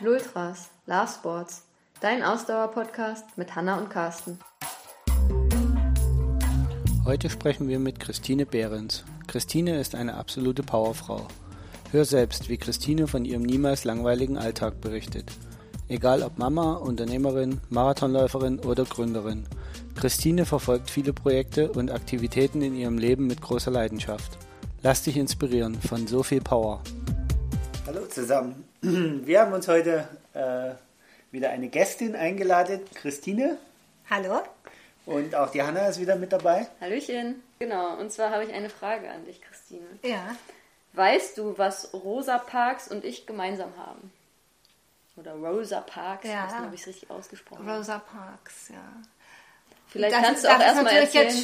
[0.00, 1.62] Lultras, Love Sports,
[2.00, 4.40] dein Ausdauer-Podcast mit Hanna und Carsten.
[7.04, 9.04] Heute sprechen wir mit Christine Behrens.
[9.28, 11.28] Christine ist eine absolute Powerfrau.
[11.92, 15.30] Hör selbst, wie Christine von ihrem niemals langweiligen Alltag berichtet.
[15.86, 19.46] Egal ob Mama, Unternehmerin, Marathonläuferin oder Gründerin.
[19.94, 24.38] Christine verfolgt viele Projekte und Aktivitäten in ihrem Leben mit großer Leidenschaft.
[24.82, 26.82] Lass dich inspirieren von so viel Power.
[27.86, 28.68] Hallo zusammen.
[28.80, 30.70] Wir haben uns heute äh,
[31.32, 33.58] wieder eine Gästin eingeladen, Christine.
[34.08, 34.40] Hallo.
[35.06, 36.66] Und auch die Hanna ist wieder mit dabei.
[36.80, 37.42] Hallöchen.
[37.58, 39.86] Genau, und zwar habe ich eine Frage an dich, Christine.
[40.02, 40.34] Ja.
[40.94, 44.10] Weißt du, was Rosa Parks und ich gemeinsam haben?
[45.16, 46.46] Oder Rosa Parks, Ja.
[46.46, 47.78] ich weiß nicht, ob ich es richtig ausgesprochen habe.
[47.78, 48.76] Rosa Parks, ja.
[49.88, 51.42] Vielleicht das kannst ist, du auch das ist erstmal natürlich erzählen, jetzt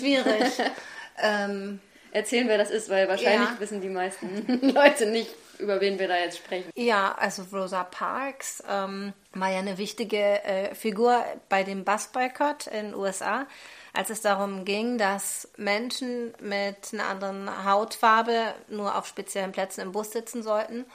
[0.58, 0.72] schwierig.
[1.22, 1.80] ähm,
[2.12, 3.60] erzählen, wer das ist, weil wahrscheinlich Ja.
[3.60, 6.70] wissen die meisten Leute nicht, über wen wir da jetzt sprechen.
[6.74, 12.86] ja, also Rosa Parks ähm, war ja eine wichtige äh, Figur bei dem Bus-Boykott in
[12.86, 13.46] den USA,
[13.92, 19.92] als es darum ging, dass Menschen mit einer anderen Hautfarbe nur auf speziellen Plätzen im
[19.92, 20.86] Bus sitzen sollten.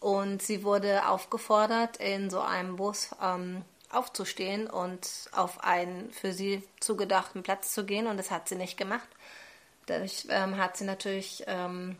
[0.00, 6.62] Und sie wurde aufgefordert, in so einem Bus ähm, aufzustehen und auf einen für sie
[6.80, 8.06] zugedachten Platz zu gehen.
[8.06, 9.08] Und das hat sie nicht gemacht.
[9.86, 11.96] Dadurch ähm, hat sie natürlich ähm,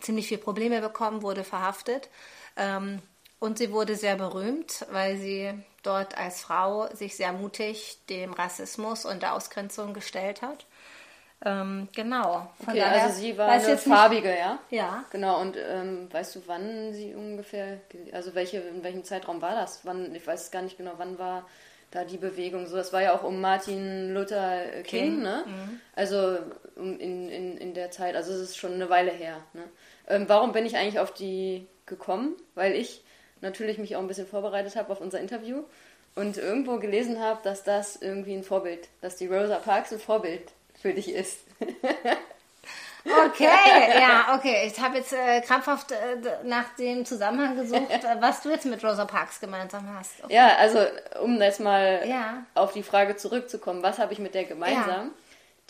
[0.00, 2.08] ziemlich viel Probleme bekommen, wurde verhaftet.
[2.56, 3.00] Ähm,
[3.38, 9.06] und sie wurde sehr berühmt, weil sie dort als Frau sich sehr mutig dem Rassismus
[9.06, 10.66] und der Ausgrenzung gestellt hat.
[11.42, 12.50] Ähm, genau.
[12.62, 14.58] Von Okay, daher also sie war eine jetzt nicht- farbige, ja?
[14.68, 15.04] Ja.
[15.10, 19.54] Genau, und ähm, weißt du, wann sie ungefähr, ge- also welche, in welchem Zeitraum war
[19.54, 19.80] das?
[19.84, 21.46] Wann, ich weiß gar nicht genau, wann war
[21.90, 22.76] da die Bewegung so?
[22.76, 25.44] Das war ja auch um Martin Luther King, King, ne?
[25.94, 26.38] Also
[26.76, 29.38] um, in, in, in der Zeit, also es ist schon eine Weile her.
[29.52, 29.64] Ne?
[30.08, 32.36] Ähm, warum bin ich eigentlich auf die gekommen?
[32.54, 33.02] Weil ich
[33.40, 35.64] natürlich mich auch ein bisschen vorbereitet habe auf unser Interview
[36.14, 40.52] und irgendwo gelesen habe, dass das irgendwie ein Vorbild, dass die Rosa Parks ein Vorbild
[40.80, 41.40] für dich ist.
[43.04, 43.48] Okay,
[43.98, 44.70] ja, okay.
[44.72, 45.96] Ich habe jetzt äh, krampfhaft äh,
[46.44, 50.22] nach dem Zusammenhang gesucht, äh, was du jetzt mit Rosa Parks gemeinsam hast.
[50.24, 50.34] Okay.
[50.34, 50.80] Ja, also
[51.22, 52.42] um jetzt mal Ja.
[52.54, 54.86] auf die Frage zurückzukommen, was habe ich mit der gemeinsam?
[55.06, 55.10] Ja.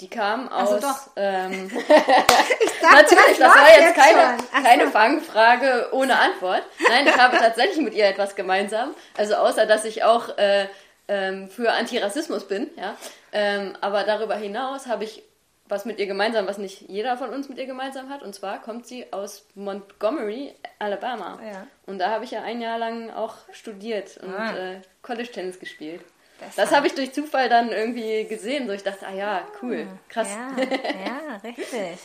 [0.01, 0.81] Die kam Also aus.
[0.81, 1.11] doch.
[1.17, 4.39] Ähm, dachte, natürlich, das das war jetzt jetzt keine.
[4.53, 4.91] Ach keine so.
[4.93, 6.63] Fangfrage ohne Antwort.
[6.89, 8.95] Nein, ich habe tatsächlich mit ihr etwas gemeinsam.
[9.17, 10.67] Also außer, dass ich auch äh,
[11.07, 12.71] ähm, für Antirassismus bin.
[12.77, 12.97] Ja?
[13.33, 15.23] Ähm, aber darüber hinaus habe ich
[15.71, 18.23] was mit ihr gemeinsam, was nicht jeder von uns mit ihr gemeinsam hat.
[18.23, 21.39] Und zwar kommt sie aus Montgomery, Alabama.
[21.45, 21.67] Ja.
[21.87, 24.57] Und da habe ich ja ein Jahr lang auch studiert und Ah.
[24.57, 26.03] äh, College-Tennis gespielt.
[26.41, 26.57] Deshalb.
[26.57, 28.67] Das habe ich durch Zufall dann irgendwie gesehen.
[28.67, 30.29] So ich dachte, ah ja, cool, krass.
[30.31, 31.99] Ja, ja, richtig.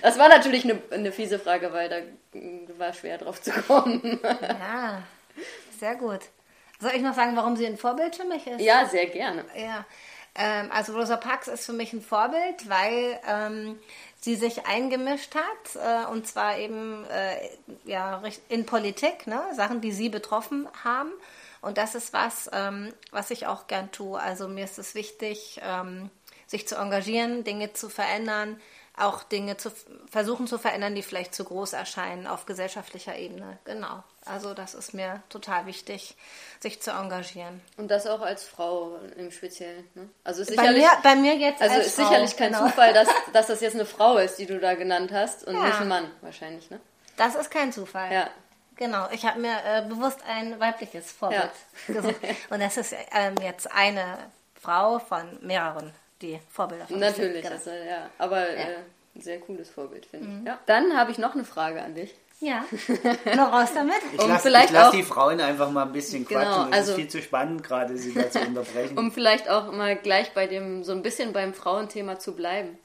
[0.00, 1.96] Das war natürlich eine, eine fiese Frage, weil da
[2.32, 4.18] mm, war schwer drauf zu kommen.
[4.42, 5.02] Ja,
[5.78, 6.20] sehr gut.
[6.80, 8.60] Soll ich noch sagen, warum sie ein Vorbild für mich ist?
[8.62, 9.44] ja, sehr gerne.
[9.54, 9.84] Ja,
[10.36, 13.78] ähm, also Rosa Parks ist für mich ein Vorbild, weil ähm,
[14.20, 17.36] sie sich eingemischt hat äh, und zwar eben äh,
[17.84, 19.42] ja, in Politik, ne?
[19.54, 21.10] Sachen, die sie betroffen haben.
[21.62, 24.20] Und das ist was, ähm, was ich auch gern tue.
[24.20, 26.10] Also mir ist es wichtig, ähm,
[26.46, 28.60] sich zu engagieren, Dinge zu verändern,
[28.98, 29.70] auch Dinge zu
[30.10, 33.58] versuchen zu verändern, die vielleicht zu groß erscheinen auf gesellschaftlicher Ebene.
[33.64, 34.02] Genau.
[34.24, 36.16] Also das ist mir total wichtig,
[36.60, 37.60] sich zu engagieren.
[37.76, 39.88] Und das auch als Frau im Speziellen.
[39.94, 40.08] Ne?
[40.24, 42.66] Also ist Bei sicherlich, mir, bei mir jetzt also als ist Frau, sicherlich kein genau.
[42.66, 45.66] Zufall, dass, dass das jetzt eine Frau ist, die du da genannt hast und Ja.
[45.66, 46.70] nicht ein Mann wahrscheinlich.
[46.70, 46.80] Ne?
[47.16, 48.12] Das ist kein Zufall.
[48.12, 48.30] Ja.
[48.76, 51.50] Genau, ich habe mir äh, bewusst ein weibliches Vorbild
[51.86, 52.16] gesucht.
[52.50, 54.18] Und das ist ähm, jetzt eine
[54.60, 56.98] Frau von mehreren, die Vorbilder von.
[56.98, 57.54] Natürlich, Genau.
[57.54, 58.10] also, ja.
[58.18, 58.76] aber Äh,
[59.14, 60.46] ein sehr cooles Vorbild, finde ich.
[60.46, 60.58] Ja.
[60.66, 62.14] Dann habe ich noch eine Frage an dich.
[62.40, 62.66] Ja,
[63.34, 63.94] nur raus damit.
[64.12, 66.66] Ich Um lasse lass die Frauen einfach mal ein bisschen Genau, quatschen.
[66.72, 68.98] es also- ist viel zu spannend, gerade sie da zu unterbrechen.
[68.98, 72.78] Um vielleicht auch mal gleich bei dem, so ein bisschen beim Frauenthema zu bleiben,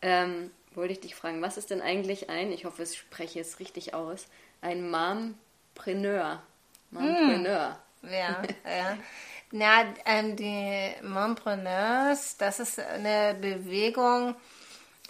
[0.00, 3.60] ähm, wollte ich dich fragen, was ist denn eigentlich ein, ich hoffe, ich spreche es
[3.60, 4.26] richtig aus,
[4.62, 6.42] ein Mompreneur?
[6.90, 7.78] Mompreneur.
[8.04, 8.96] Ja, ja.
[9.56, 14.34] Na, ähm, die Montpreneurs, das ist eine Bewegung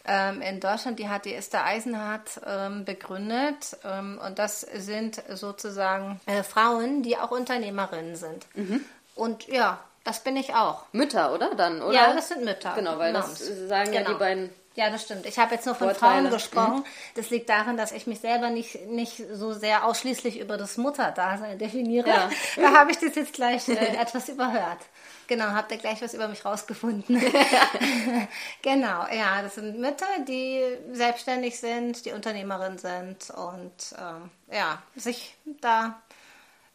[0.06, 3.78] ähm, in Deutschland, die hat die Esther Eisenhardt ähm, begründet.
[3.84, 8.46] Ähm, und das sind sozusagen äh, Frauen, die auch Unternehmerinnen sind.
[8.54, 8.84] Mhm.
[9.14, 10.84] Und ja, das bin ich auch.
[10.92, 11.54] Mütter, oder?
[11.54, 11.94] Dann, oder?
[11.94, 12.74] Ja, das sind Mütter.
[12.74, 13.68] Genau, weil das Moms.
[13.68, 14.12] sagen ja Genau.
[14.12, 14.50] die beiden.
[14.76, 15.24] Ja, das stimmt.
[15.24, 16.22] Ich habe jetzt nur von Vorteile.
[16.22, 16.84] Frauen gesprochen.
[17.14, 21.58] Das liegt daran, dass ich mich selber nicht, nicht so sehr ausschließlich über das Mutterdasein
[21.58, 22.08] definiere.
[22.08, 22.30] Ja.
[22.56, 24.78] Da habe ich das jetzt gleich äh, etwas überhört.
[25.26, 27.20] Genau, habt ihr gleich was über mich rausgefunden.
[28.62, 30.62] genau, ja, das sind Mütter, die
[30.92, 36.00] selbstständig sind, die Unternehmerin sind und ähm, ja, sich da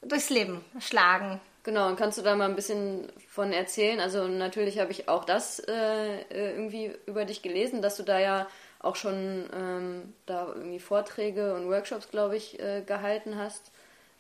[0.02, 1.40] durchs Leben schlagen.
[1.64, 4.00] Genau, und kannst du da mal ein bisschen von erzählen?
[4.00, 8.20] Also natürlich habe ich auch das äh, äh, irgendwie über dich gelesen, dass du da
[8.20, 8.48] ja
[8.80, 13.72] auch schon ähm, da irgendwie Vorträge und Workshops, glaube ich, äh, gehalten hast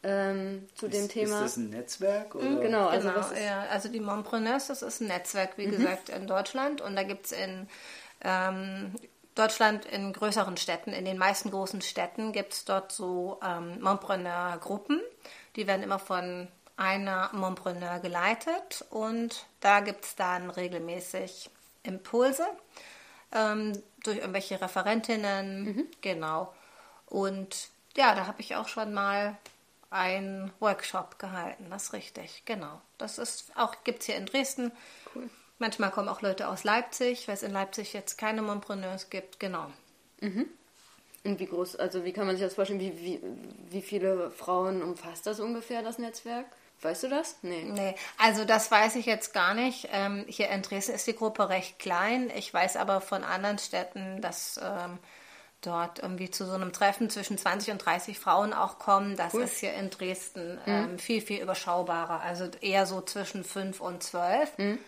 [0.04, 1.38] ähm, zu ist, dem Thema.
[1.38, 2.36] Ist das ein Netzwerk?
[2.36, 2.46] Oder?
[2.46, 5.72] Mhm, genau, also, genau, ja, also die Montpreneurs, das ist ein Netzwerk, wie mhm.
[5.72, 7.68] gesagt, in Deutschland und da gibt es in
[8.22, 8.96] ähm,
[9.36, 15.02] Deutschland in größeren Städten, in den meisten großen Städten gibt es dort so ähm, Montpreneur-Gruppen.
[15.56, 16.48] Die werden immer von
[16.80, 21.50] einer Montpreneur geleitet und da gibt es dann regelmäßig
[21.84, 22.48] Impulse
[23.34, 23.74] ähm,
[24.04, 25.88] durch irgendwelche Referentinnen, mhm.
[26.00, 26.54] genau.
[27.06, 27.68] Und
[27.98, 29.38] ja, da habe ich auch schon mal
[29.90, 32.80] einen Workshop gehalten, das ist richtig, genau.
[32.98, 34.72] Das ist auch, gibt es hier in Dresden.
[35.14, 35.30] Cool.
[35.58, 39.70] Manchmal kommen auch Leute aus Leipzig, weil es in Leipzig jetzt keine Montpreneurs gibt, genau.
[40.22, 40.46] Mhm.
[41.26, 43.20] Und wie groß, also wie kann man sich das vorstellen, wie, wie,
[43.70, 46.46] wie viele Frauen umfasst das ungefähr, das Netzwerk?
[46.82, 47.38] Weißt du das?
[47.42, 47.64] Nee.
[47.64, 49.90] Nee, also das weiß ich jetzt gar nicht.
[49.92, 52.32] Ähm, hier in Dresden ist die Gruppe recht klein.
[52.36, 54.98] Ich weiß aber von anderen Städten, dass ähm,
[55.62, 59.18] dort irgendwie zu so einem Treffen zwischen 20 und 30 Frauen auch kommen.
[59.18, 59.44] Das cool.
[59.44, 61.00] ist hier in Dresden ähm, mhm.
[61.00, 62.22] viel, viel überschaubarer.
[62.22, 64.58] Also eher so zwischen 5 und 12.
[64.58, 64.80] Mhm.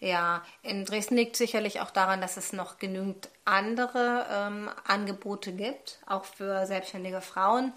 [0.00, 6.00] Ja, in Dresden liegt sicherlich auch daran, dass es noch genügend andere ähm, Angebote gibt,
[6.04, 7.72] auch für selbstständige Frauen.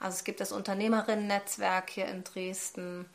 [0.00, 3.08] Also es gibt das Unternehmerinnen-Netzwerk hier in Dresden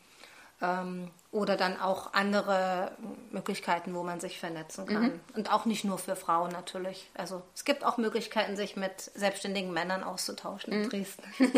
[0.62, 2.92] ähm, oder dann auch andere
[3.30, 5.02] Möglichkeiten, wo man sich vernetzen kann.
[5.02, 5.20] Mhm.
[5.34, 7.10] Und auch nicht nur für Frauen natürlich.
[7.14, 10.84] Also es gibt auch Möglichkeiten, sich mit selbstständigen Männern auszutauschen mhm.
[10.84, 11.24] in Dresden.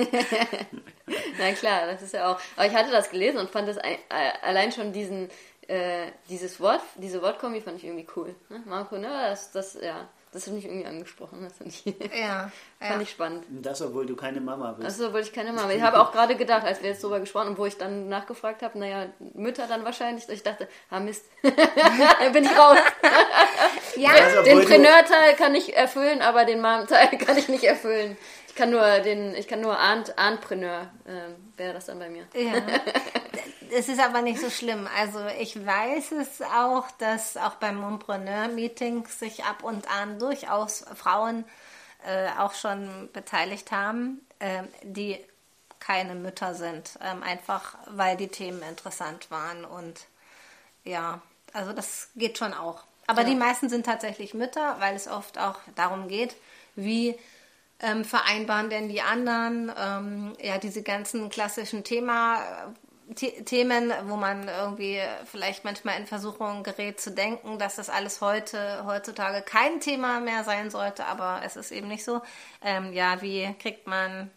[1.39, 2.41] Na klar, das ist ja auch.
[2.57, 3.99] Aber ich hatte das gelesen und fand das ein,
[4.43, 5.29] allein schon diesen,
[5.69, 8.35] äh, dieses Wort, diese Wortkombi fand ich irgendwie cool.
[8.49, 8.63] Ne?
[8.65, 9.09] Marco, ne?
[9.09, 10.09] Das, das, ja.
[10.33, 11.43] Das hat mich irgendwie angesprochen.
[11.43, 13.01] Das fand ich, ja, fand ja.
[13.01, 13.45] ich spannend.
[13.49, 14.87] Das, obwohl du keine Mama bist.
[14.87, 15.79] Das, obwohl ich keine Mama bin.
[15.79, 18.63] Ich habe auch gerade gedacht, als wir jetzt darüber gesprochen haben, wo ich dann nachgefragt
[18.63, 20.29] habe, naja, Mütter dann wahrscheinlich.
[20.29, 22.79] Ich dachte, ah Mist, bin ich raus.
[23.97, 28.17] ja, also, den Preneur-Teil kann ich erfüllen, aber den Mom-Teil kann ich nicht erfüllen.
[28.59, 32.27] Ich kann nur den, ich kann nur Arnpreneur, äh, wäre das dann bei mir.
[32.35, 32.55] Ja.
[33.71, 34.89] Es ist aber nicht so schlimm.
[34.99, 41.45] Also ich weiß es auch, dass auch beim Montpreneur-Meeting sich ab und an durchaus Frauen
[42.05, 45.19] äh, auch schon beteiligt haben, äh, die
[45.79, 46.99] keine Mütter sind.
[47.01, 49.65] Ähm, einfach weil die Themen interessant waren.
[49.67, 50.07] Und
[50.83, 51.21] ja,
[51.53, 52.83] also das geht schon auch.
[53.07, 53.29] Aber ja.
[53.29, 56.35] die meisten sind tatsächlich Mütter, weil es oft auch darum geht,
[56.75, 57.17] wie
[57.81, 62.75] ähm, vereinbaren denn die anderen ähm, ja diese ganzen klassischen Thema,
[63.15, 68.85] Themen, wo man irgendwie vielleicht manchmal in Versuchung gerät zu denken, dass das alles heute,
[68.85, 72.21] heutzutage kein Thema mehr sein sollte, aber es ist eben nicht so.
[72.63, 74.31] Ähm, ja, wie kriegt man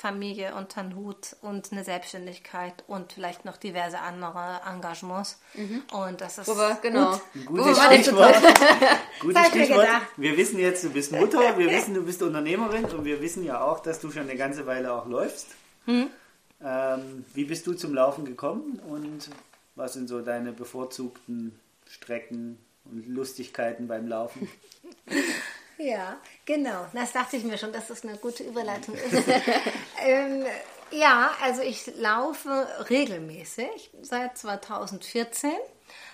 [0.00, 5.38] Familie unter den Hut und eine Selbstständigkeit und vielleicht noch diverse andere Engagements.
[5.52, 5.82] Mhm.
[5.92, 7.20] Und das ist wir, genau.
[7.44, 7.58] Gut.
[7.58, 8.34] Gutes Stichwort.
[9.20, 9.88] Gutes Stichwort.
[10.16, 13.60] Wir wissen jetzt, du bist Mutter, wir wissen, du bist Unternehmerin und wir wissen ja
[13.60, 15.48] auch, dass du schon eine ganze Weile auch läufst.
[15.84, 16.08] Mhm.
[16.62, 19.28] Ähm, wie bist du zum Laufen gekommen und
[19.74, 24.48] was sind so deine bevorzugten Strecken und Lustigkeiten beim Laufen?
[25.80, 26.86] Ja, genau.
[26.92, 29.24] Das dachte ich mir schon, dass das eine gute Überleitung ist.
[30.04, 30.44] ähm,
[30.90, 35.52] ja, also ich laufe regelmäßig seit 2014.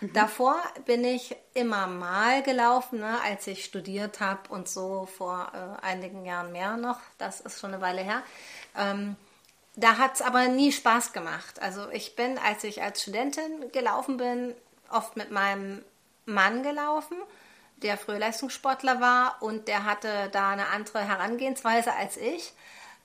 [0.01, 0.13] Mhm.
[0.13, 5.85] Davor bin ich immer mal gelaufen, ne, als ich studiert habe und so vor äh,
[5.85, 7.01] einigen Jahren mehr noch.
[7.19, 8.23] Das ist schon eine Weile her.
[8.77, 9.17] Ähm,
[9.75, 11.61] da hat es aber nie Spaß gemacht.
[11.61, 14.55] Also ich bin, als ich als Studentin gelaufen bin,
[14.91, 15.85] oft mit meinem
[16.25, 17.17] Mann gelaufen,
[17.77, 22.53] der Frühleistungssportler war und der hatte da eine andere Herangehensweise als ich.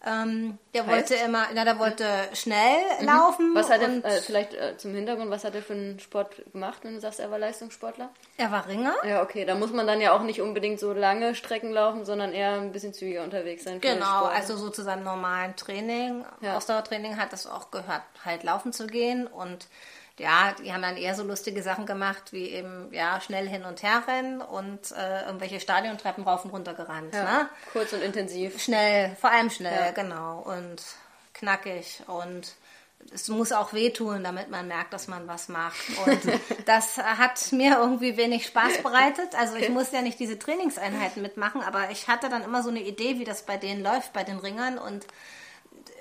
[0.04, 1.12] Ähm, der heißt?
[1.12, 3.06] wollte immer, na, der wollte schnell mhm.
[3.06, 3.52] laufen.
[3.54, 6.80] Was hat er, äh, vielleicht äh, zum Hintergrund, was hat er für einen Sport gemacht,
[6.82, 8.10] wenn du sagst, er war Leistungssportler?
[8.38, 8.96] Er war Ringer.
[9.08, 12.34] Ja, okay, da muss man dann ja auch nicht unbedingt so lange Strecken laufen, sondern
[12.34, 13.80] eher ein bisschen zügiger unterwegs sein.
[13.80, 16.58] Genau, also so zu seinem normalen Training, ja.
[16.58, 19.68] Ausdauertraining hat es auch gehört, halt laufen zu gehen und
[20.20, 23.82] ja, die haben dann eher so lustige Sachen gemacht, wie eben, ja, schnell hin und
[23.82, 27.14] her rennen und äh, irgendwelche Stadiontreppen rauf und runter gerannt.
[27.14, 27.50] Ja, ne?
[27.72, 28.62] Kurz und intensiv.
[28.62, 29.92] Schnell, vor allem schnell, ja.
[29.92, 30.40] genau.
[30.40, 30.82] Und
[31.34, 32.54] knackig und
[33.14, 35.80] es muss auch wehtun, damit man merkt, dass man was macht.
[36.06, 36.22] Und
[36.66, 39.36] das hat mir irgendwie wenig Spaß bereitet.
[39.36, 42.82] Also ich muss ja nicht diese Trainingseinheiten mitmachen, aber ich hatte dann immer so eine
[42.82, 45.06] Idee, wie das bei denen läuft, bei den Ringern und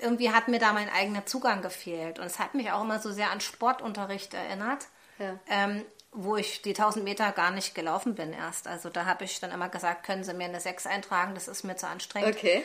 [0.01, 2.19] irgendwie hat mir da mein eigener Zugang gefehlt.
[2.19, 4.87] Und es hat mich auch immer so sehr an Sportunterricht erinnert,
[5.19, 5.39] ja.
[5.47, 8.67] ähm, wo ich die 1000 Meter gar nicht gelaufen bin erst.
[8.67, 11.63] Also da habe ich dann immer gesagt, können Sie mir eine 6 eintragen, das ist
[11.63, 12.35] mir zu anstrengend.
[12.35, 12.63] Okay.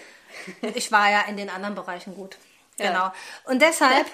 [0.74, 2.38] ich war ja in den anderen Bereichen gut.
[2.78, 2.88] Ja.
[2.88, 3.12] Genau.
[3.44, 4.06] Und deshalb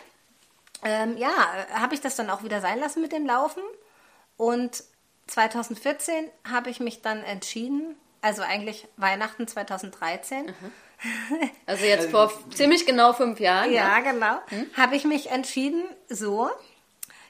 [0.85, 1.33] ähm, ja,
[1.75, 3.63] habe ich das dann auch wieder sein lassen mit dem Laufen.
[4.37, 4.85] Und
[5.29, 10.47] 2014 habe ich mich dann entschieden, also eigentlich Weihnachten 2013.
[10.47, 10.73] Mhm.
[11.67, 13.73] Also jetzt vor ziemlich genau fünf Jahren.
[13.73, 14.13] Ja, ja.
[14.13, 14.39] genau.
[14.49, 14.71] Hm?
[14.77, 16.51] Habe ich mich entschieden, so,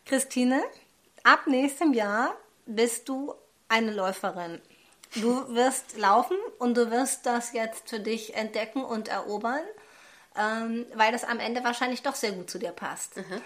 [0.06, 0.62] Christine,
[1.24, 2.34] ab nächstem Jahr
[2.66, 3.34] bist du
[3.68, 4.60] eine Läuferin.
[5.16, 9.62] Du wirst laufen und du wirst das jetzt für dich entdecken und erobern,
[10.36, 13.16] ähm, weil das am Ende wahrscheinlich doch sehr gut zu dir passt.
[13.16, 13.42] Mhm.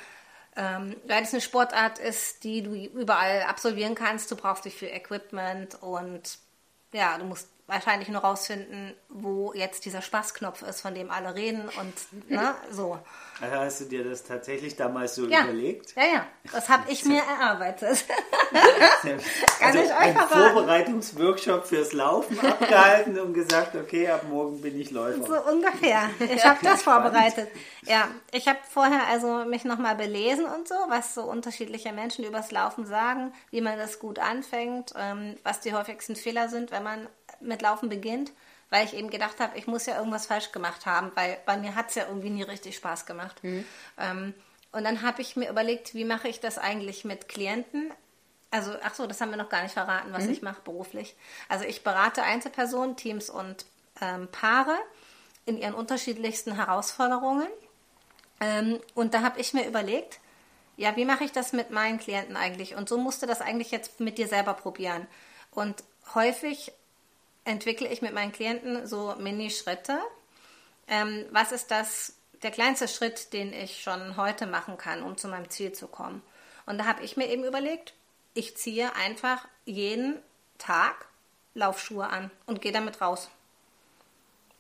[0.59, 4.31] Ähm, weil es eine Sportart ist, die du überall absolvieren kannst.
[4.31, 6.39] Du brauchst dich für Equipment und
[6.93, 11.63] ja, du musst wahrscheinlich nur rausfinden, wo jetzt dieser Spaßknopf ist, von dem alle reden
[11.63, 12.99] und ne, so.
[13.41, 15.45] Also hast du dir das tatsächlich damals so ja.
[15.45, 15.95] überlegt?
[15.97, 18.05] Ja, ja, das habe ich mir erarbeitet.
[19.03, 19.21] Kann
[19.61, 24.93] also ich euch einen Vorbereitungsworkshop fürs Laufen abgehalten und gesagt, okay, ab morgen bin ich
[24.93, 25.27] Läufer.
[25.27, 26.11] So ungefähr.
[26.37, 27.49] Ich habe das vorbereitet.
[27.85, 32.51] Ja, ich habe vorher also mich nochmal belesen und so, was so unterschiedliche Menschen übers
[32.51, 37.09] Laufen sagen, wie man das gut anfängt, ähm, was die häufigsten Fehler sind, wenn man
[37.41, 38.33] mit Laufen beginnt,
[38.71, 41.75] weil ich eben gedacht habe, ich muss ja irgendwas falsch gemacht haben, weil bei mir
[41.75, 43.43] hat es ja irgendwie nie richtig Spaß gemacht.
[43.43, 43.65] Mhm.
[43.99, 44.35] Ähm,
[44.73, 47.93] und dann habe ich mir überlegt, wie mache ich das eigentlich mit Klienten?
[48.51, 50.33] Also, ach so, das haben wir noch gar nicht verraten, was mhm.
[50.33, 51.17] ich mache beruflich.
[51.49, 53.65] Also ich berate Einzelpersonen, Teams und
[54.01, 54.77] ähm, Paare
[55.47, 57.49] in ihren unterschiedlichsten Herausforderungen.
[58.41, 60.21] Ähm, und da habe ich mir überlegt,
[60.77, 62.77] ja, wie mache ich das mit meinen Klienten eigentlich?
[62.77, 65.07] Und so musste das eigentlich jetzt mit dir selber probieren.
[65.51, 65.83] Und
[66.15, 66.73] häufig
[67.47, 69.99] entwickle ich mit meinen Klienten so Mini-Schritte.
[70.89, 75.29] Ähm, was ist das, der kleinste Schritt, den ich schon heute machen kann, um zu
[75.29, 76.23] meinem Ziel zu kommen?
[76.67, 77.95] Und da habe ich mir eben überlegt,
[78.35, 80.21] ich ziehe einfach jeden
[80.59, 81.07] Tag
[81.55, 83.31] Laufschuhe an und gehe damit raus.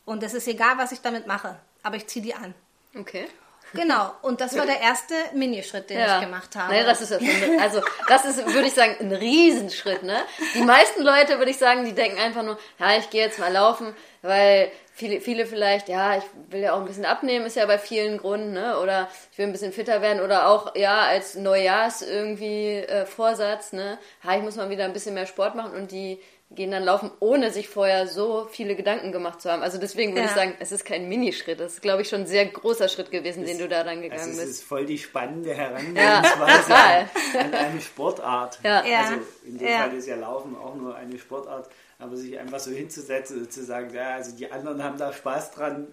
[0.05, 2.55] Und es ist egal, was ich damit mache, aber ich ziehe die an.
[2.95, 3.29] Okay.
[3.73, 6.17] Genau, und das war der erste Minischritt, den ja.
[6.17, 6.73] ich gemacht habe.
[6.73, 10.03] Naja, das ist ja schon, also das ist, würde ich sagen, ein Riesenschritt.
[10.03, 10.17] Ne?
[10.55, 13.53] Die meisten Leute, würde ich sagen, die denken einfach nur, ja, ich gehe jetzt mal
[13.53, 17.67] laufen, weil viele, viele vielleicht, ja, ich will ja auch ein bisschen abnehmen, ist ja
[17.67, 18.79] bei vielen Gründen, ne?
[18.79, 23.73] oder ich will ein bisschen fitter werden oder auch, ja, als Neujahrs irgendwie äh, Vorsatz,
[23.73, 26.19] ne, ja, ich muss mal wieder ein bisschen mehr Sport machen und die
[26.57, 29.63] gehen dann laufen, ohne sich vorher so viele Gedanken gemacht zu haben.
[29.63, 30.27] Also deswegen würde ja.
[30.27, 31.61] ich sagen, es ist kein Minischritt.
[31.61, 34.03] Das ist, glaube ich, schon ein sehr großer Schritt gewesen, das, den du da dann
[34.03, 34.43] gegangen also bist.
[34.43, 37.09] Das ist voll die spannende Herangehensweise ja,
[37.39, 38.59] an eine Sportart.
[38.65, 38.81] Ja.
[38.81, 41.69] Also in dem Fall ist ja Laufen auch nur eine Sportart.
[41.99, 45.53] Aber sich einfach so hinzusetzen und zu sagen, ja, also die anderen haben da Spaß
[45.53, 45.87] dran,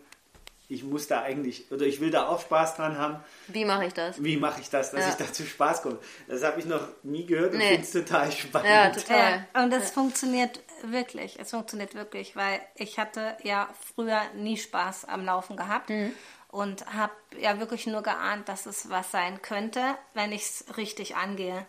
[0.70, 3.24] ich muss da eigentlich, oder ich will da auch Spaß dran haben.
[3.48, 4.24] Wie mache ich das?
[4.24, 5.10] Wie mache ich das, dass ja.
[5.10, 6.00] ich dazu Spaß komme?
[6.28, 7.70] Das habe ich noch nie gehört und nee.
[7.70, 8.70] finde es total spannend.
[8.70, 9.46] Ja, total.
[9.54, 9.94] Ja, und das ja.
[9.94, 11.40] funktioniert wirklich.
[11.40, 15.90] Es funktioniert wirklich, weil ich hatte ja früher nie Spaß am Laufen gehabt.
[15.90, 16.14] Mhm.
[16.48, 19.82] Und habe ja wirklich nur geahnt, dass es was sein könnte,
[20.14, 21.66] wenn ich es richtig angehe.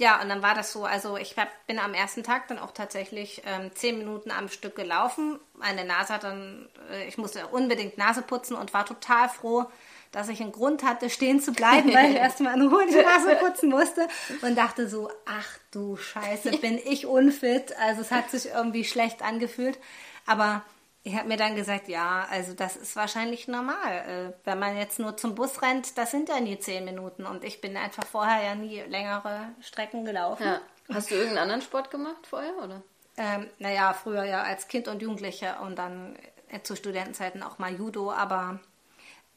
[0.00, 2.70] Ja, und dann war das so, also ich hab, bin am ersten Tag dann auch
[2.70, 5.38] tatsächlich ähm, zehn Minuten am Stück gelaufen.
[5.52, 9.66] Meine Nase hat dann, äh, ich musste unbedingt Nase putzen und war total froh,
[10.10, 13.36] dass ich einen Grund hatte, stehen zu bleiben, weil ich erstmal in Ruhe die Nase
[13.44, 14.08] putzen musste
[14.40, 17.76] und dachte so, ach du Scheiße, bin ich unfit.
[17.78, 19.78] Also es hat sich irgendwie schlecht angefühlt.
[20.24, 20.62] Aber
[21.02, 23.92] ich habe mir dann gesagt, ja, also das ist wahrscheinlich normal.
[24.06, 27.24] Äh, wenn man jetzt nur zum Bus rennt, das sind ja nie zehn Minuten.
[27.24, 30.44] Und ich bin einfach vorher ja nie längere Strecken gelaufen.
[30.44, 30.60] Ja.
[30.92, 32.82] Hast du irgendeinen anderen Sport gemacht vorher, oder?
[33.16, 36.16] Ähm, naja, früher ja als Kind und Jugendliche und dann
[36.48, 38.60] äh, zu Studentenzeiten auch mal Judo, aber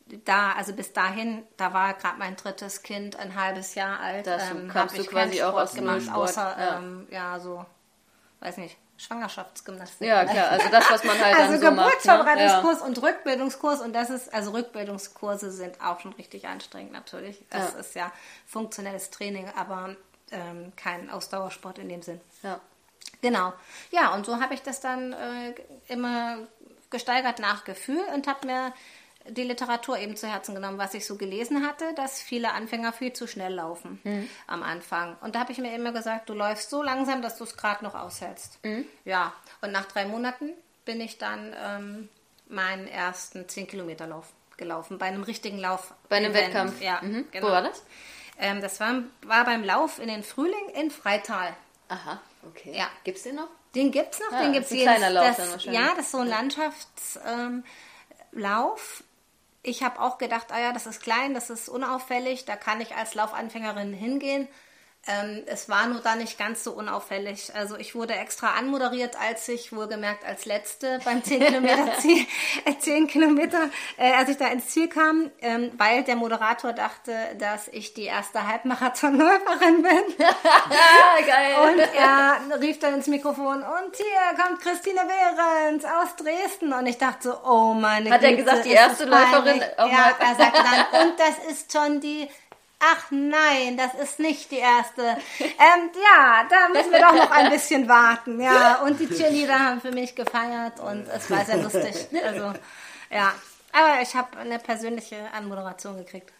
[0.05, 4.73] da, also bis dahin, da war gerade mein drittes Kind ein halbes Jahr alt, ähm,
[4.73, 6.77] habe ich quasi Sport auch aus gemacht, Sport, außer ja.
[6.77, 7.65] Ähm, ja so,
[8.41, 10.07] weiß nicht, Schwangerschaftsgymnastik.
[10.07, 12.85] Ja, klar, also das, was man halt also dann so Geburtsvorbereitungskurs ne?
[12.85, 17.43] und Rückbildungskurs und das ist, also Rückbildungskurse sind auch schon richtig anstrengend natürlich.
[17.49, 17.79] Das ja.
[17.79, 18.11] ist ja
[18.45, 19.95] funktionelles Training, aber
[20.31, 22.21] ähm, kein Ausdauersport in dem Sinn.
[22.43, 22.59] Ja.
[23.21, 23.53] Genau.
[23.91, 25.53] Ja, und so habe ich das dann äh,
[25.87, 26.39] immer
[26.89, 28.73] gesteigert nach Gefühl und habe mir
[29.29, 33.13] die Literatur eben zu Herzen genommen, was ich so gelesen hatte, dass viele Anfänger viel
[33.13, 34.29] zu schnell laufen mhm.
[34.47, 35.15] am Anfang.
[35.21, 37.83] Und da habe ich mir immer gesagt, du läufst so langsam, dass du es gerade
[37.83, 38.59] noch aushältst.
[38.63, 38.85] Mhm.
[39.05, 40.49] Ja, und nach drei Monaten
[40.85, 42.09] bin ich dann ähm,
[42.47, 44.27] meinen ersten 10 Kilometer Lauf
[44.57, 45.93] gelaufen, bei einem richtigen Lauf.
[46.09, 46.47] Bei einem Event.
[46.47, 46.81] Wettkampf?
[46.81, 47.25] Ja, mhm.
[47.31, 47.47] genau.
[47.47, 47.83] Wo war das?
[48.39, 51.55] Ähm, das war, war beim Lauf in den Frühling in Freital.
[51.89, 52.75] Aha, okay.
[52.75, 52.87] Ja.
[53.03, 53.49] Gibt es den noch?
[53.75, 54.71] Den gibt es noch, ja, den gibt es.
[54.71, 55.81] Kleiner Lauf das, dann wahrscheinlich.
[55.81, 57.23] Ja, das ist so ein Landschaftslauf.
[57.25, 57.63] Ähm,
[59.63, 62.95] ich habe auch gedacht, ah ja, das ist klein, das ist unauffällig, da kann ich
[62.95, 64.47] als Laufanfängerin hingehen.
[65.05, 67.53] Ähm, es war nur da nicht ganz so unauffällig.
[67.53, 72.25] Also ich wurde extra anmoderiert, als ich wohlgemerkt als Letzte beim 10 Kilometer, Ziel,
[72.63, 77.13] äh, 10 Kilometer äh, als ich da ins Ziel kam, ähm, weil der Moderator dachte,
[77.37, 80.15] dass ich die erste Halbmarathonläuferin bin.
[81.27, 81.55] Geil.
[81.69, 86.71] Und er rief dann ins Mikrofon und hier kommt Christine Behrens aus Dresden.
[86.71, 88.19] Und ich dachte so, oh meine Gott.
[88.19, 89.61] Hat er gesagt, die erste Läuferin?
[89.77, 92.29] Ja, er sagte dann, und das ist schon die
[92.91, 95.01] ach nein, das ist nicht die erste.
[95.39, 98.39] Ähm, ja, da müssen wir doch noch ein bisschen warten.
[98.41, 102.07] Ja, und die Cheerleader haben für mich gefeiert und es war sehr lustig.
[102.23, 102.53] Also,
[103.09, 103.33] ja.
[103.71, 106.31] Aber ich habe eine persönliche Anmoderation gekriegt.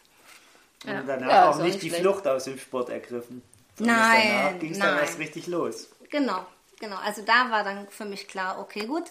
[0.85, 0.99] Ja.
[0.99, 2.03] Und danach ja, auch nicht die schlecht.
[2.03, 3.41] Flucht aus dem Sport ergriffen.
[3.79, 4.31] Nein.
[4.43, 5.89] Danach ging es dann erst richtig los.
[6.09, 6.45] Genau,
[6.79, 6.97] genau.
[6.97, 9.05] Also da war dann für mich klar, okay, gut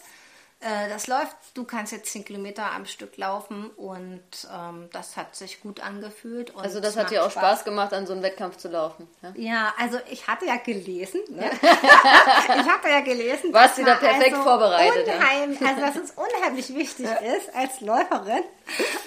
[0.63, 5.35] äh, das läuft, du kannst jetzt 10 Kilometer am Stück laufen und ähm, das hat
[5.35, 6.55] sich gut angefühlt.
[6.57, 7.43] also das hat dir auch Spaß.
[7.43, 7.65] Spaß.
[7.65, 9.09] gemacht, an so einem Wettkampf zu laufen.
[9.23, 11.21] Ja, ja also ich hatte ja gelesen.
[11.31, 11.51] Ne?
[11.63, 13.53] ich hatte ja gelesen.
[13.53, 15.07] Warst du da perfekt also vorbereitet?
[15.07, 15.67] Unheim, ja.
[15.67, 18.45] Also dass es unheimlich wichtig ist, als Läuferin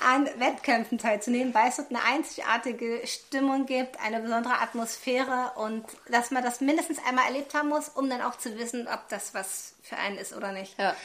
[0.05, 6.31] an Wettkämpfen teilzunehmen, weil es dort eine einzigartige Stimmung gibt, eine besondere Atmosphäre und dass
[6.31, 9.73] man das mindestens einmal erlebt haben muss, um dann auch zu wissen, ob das was
[9.81, 10.77] für einen ist oder nicht.
[10.77, 10.95] Ja.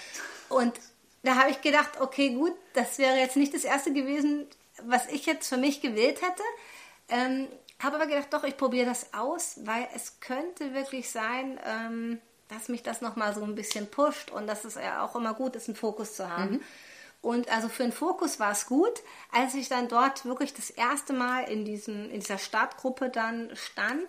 [0.48, 0.78] Und
[1.22, 4.46] da habe ich gedacht, okay, gut, das wäre jetzt nicht das erste gewesen,
[4.82, 6.42] was ich jetzt für mich gewählt hätte.
[7.08, 7.48] Ähm,
[7.80, 12.68] habe aber gedacht, doch, ich probiere das aus, weil es könnte wirklich sein, ähm, dass
[12.68, 15.68] mich das nochmal so ein bisschen pusht und dass es ja auch immer gut ist,
[15.68, 16.52] einen Fokus zu haben.
[16.52, 16.62] Mhm.
[17.22, 21.12] Und also für einen Fokus war es gut, als ich dann dort wirklich das erste
[21.12, 24.08] Mal in, diesem, in dieser Startgruppe dann stand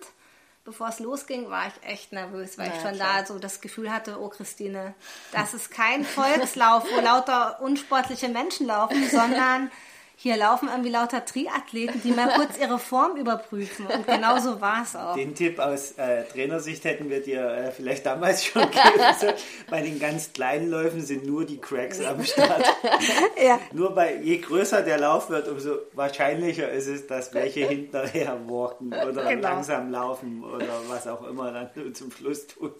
[0.64, 3.20] bevor es losging, war ich echt nervös, weil ja, ich schon klar.
[3.20, 4.94] da so das Gefühl hatte, oh Christine,
[5.32, 9.70] das ist kein Volkslauf, wo lauter unsportliche Menschen laufen, sondern
[10.16, 13.86] hier laufen irgendwie lauter Triathleten, die mal kurz ihre Form überprüfen.
[13.86, 15.14] Und genau so war es auch.
[15.14, 19.34] Den Tipp aus äh, Trainersicht hätten wir dir äh, vielleicht damals schon gegeben.
[19.68, 22.64] Bei den ganz kleinen Läufen sind nur die Cracks am Start.
[23.44, 23.58] ja.
[23.72, 28.92] Nur bei je größer der Lauf wird, umso wahrscheinlicher ist es, dass welche hinterher walken
[28.92, 29.48] oder genau.
[29.48, 32.72] langsam laufen oder was auch immer dann zum Schluss tun.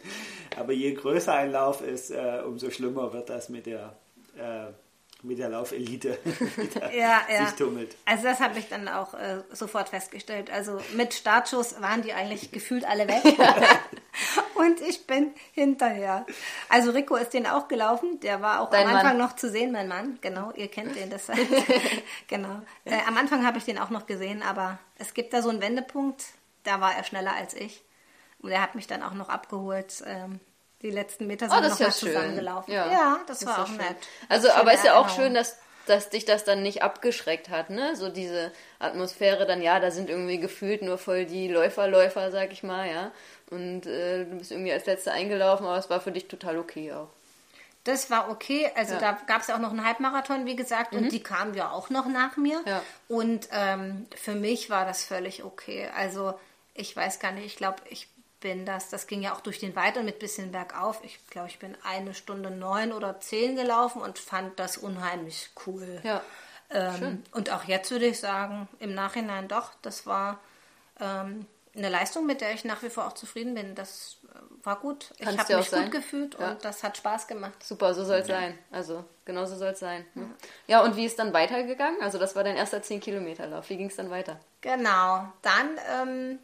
[0.58, 3.96] Aber je größer ein Lauf ist, äh, umso schlimmer wird das mit der
[4.36, 4.72] äh,
[5.22, 6.18] mit der Laufelite
[6.92, 7.46] ja, ja.
[7.46, 7.96] sich tummelt.
[8.04, 10.50] Also das habe ich dann auch äh, sofort festgestellt.
[10.50, 13.22] Also mit Startschuss waren die eigentlich gefühlt alle weg.
[14.54, 16.26] Und ich bin hinterher.
[16.68, 18.20] Also Rico ist den auch gelaufen.
[18.20, 19.28] Der war auch Dein am Anfang Mann.
[19.28, 20.18] noch zu sehen, mein Mann.
[20.20, 21.10] Genau, ihr kennt den.
[21.10, 21.28] Das
[22.26, 22.60] genau.
[22.84, 25.62] Äh, am Anfang habe ich den auch noch gesehen, aber es gibt da so einen
[25.62, 26.24] Wendepunkt.
[26.64, 27.82] Da war er schneller als ich.
[28.40, 30.02] Und er hat mich dann auch noch abgeholt.
[30.06, 30.40] Ähm,
[30.82, 32.72] die letzten Meter sind oh, noch ja zusammengelaufen.
[32.72, 33.96] Ja, ja das, das, war auch nett.
[34.28, 37.94] Also, aber ist ja auch schön, dass, dass dich das dann nicht abgeschreckt hat, ne?
[37.96, 42.52] So diese Atmosphäre dann, ja, da sind irgendwie gefühlt nur voll die Läufer, Läufer, sag
[42.52, 43.12] ich mal, ja.
[43.50, 46.92] Und äh, du bist irgendwie als Letzte eingelaufen, aber es war für dich total okay
[46.92, 47.08] auch.
[47.84, 48.70] Das war okay.
[48.76, 49.00] Also ja.
[49.00, 51.00] da gab es auch noch einen Halbmarathon, wie gesagt, mhm.
[51.00, 52.60] und die kamen ja auch noch nach mir.
[52.64, 52.82] Ja.
[53.08, 55.88] Und ähm, für mich war das völlig okay.
[55.96, 56.34] Also
[56.74, 58.08] ich weiß gar nicht, ich glaube, ich
[58.42, 61.00] bin das, das ging ja auch durch den Wald und mit bisschen bergauf.
[61.02, 66.00] Ich glaube, ich bin eine Stunde neun oder zehn gelaufen und fand das unheimlich cool.
[66.02, 66.22] Ja.
[66.68, 70.40] Ähm, und auch jetzt würde ich sagen, im Nachhinein doch, das war
[71.00, 73.74] ähm, eine Leistung, mit der ich nach wie vor auch zufrieden bin.
[73.74, 75.10] Das äh, war gut.
[75.18, 75.84] Kannst ich habe mich sein.
[75.84, 76.50] gut gefühlt ja.
[76.50, 77.62] und das hat Spaß gemacht.
[77.62, 78.40] Super, so soll es ja.
[78.40, 78.58] sein.
[78.70, 80.04] Also genau so soll es sein.
[80.14, 80.30] Ne?
[80.66, 80.82] Ja.
[80.82, 82.00] und wie ist dann weitergegangen?
[82.02, 83.70] Also das war dein erster 10 Kilometer Lauf.
[83.70, 84.38] Wie ging es dann weiter?
[84.60, 86.38] Genau, dann ähm,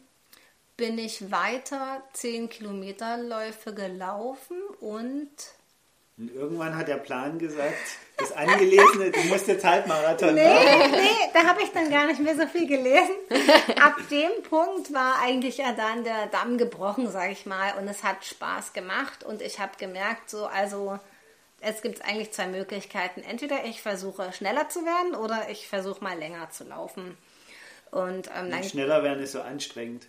[0.79, 5.29] bin ich weiter 10 Kilometerläufe gelaufen und
[6.17, 7.77] und irgendwann hat der Plan gesagt,
[8.17, 10.91] das Angelesene, du musst jetzt Halbmarathon nee, laufen.
[10.91, 13.15] Nee, da habe ich dann gar nicht mehr so viel gelesen.
[13.81, 17.73] Ab dem Punkt war eigentlich ja dann der Damm gebrochen, sage ich mal.
[17.79, 19.23] Und es hat Spaß gemacht.
[19.23, 20.99] Und ich habe gemerkt, so, also
[21.61, 23.21] es gibt eigentlich zwei Möglichkeiten.
[23.21, 27.17] Entweder ich versuche schneller zu werden oder ich versuche mal länger zu laufen.
[27.91, 30.07] Und, ähm, dann, schneller werden ist so anstrengend.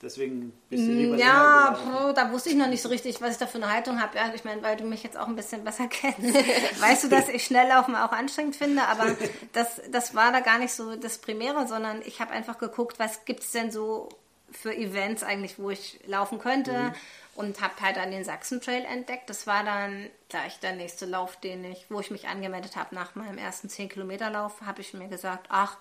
[0.00, 3.38] Deswegen bist du lieber Ja, boah, da wusste ich noch nicht so richtig, was ich
[3.38, 4.16] da für eine Haltung habe.
[4.16, 6.34] Ja, ich meine, weil du mich jetzt auch ein bisschen besser kennst,
[6.80, 9.16] weißt du, dass ich Schnelllaufen auch anstrengend finde, aber
[9.52, 13.24] das, das war da gar nicht so das Primäre, sondern ich habe einfach geguckt, was
[13.24, 14.08] gibt es denn so
[14.50, 16.92] für Events eigentlich, wo ich laufen könnte mhm.
[17.34, 19.28] und habe halt dann den Sachsen Trail entdeckt.
[19.28, 23.16] Das war dann gleich der nächste Lauf, den ich, wo ich mich angemeldet habe nach
[23.16, 25.76] meinem ersten 10 Kilometer Lauf, habe ich mir gesagt, ach,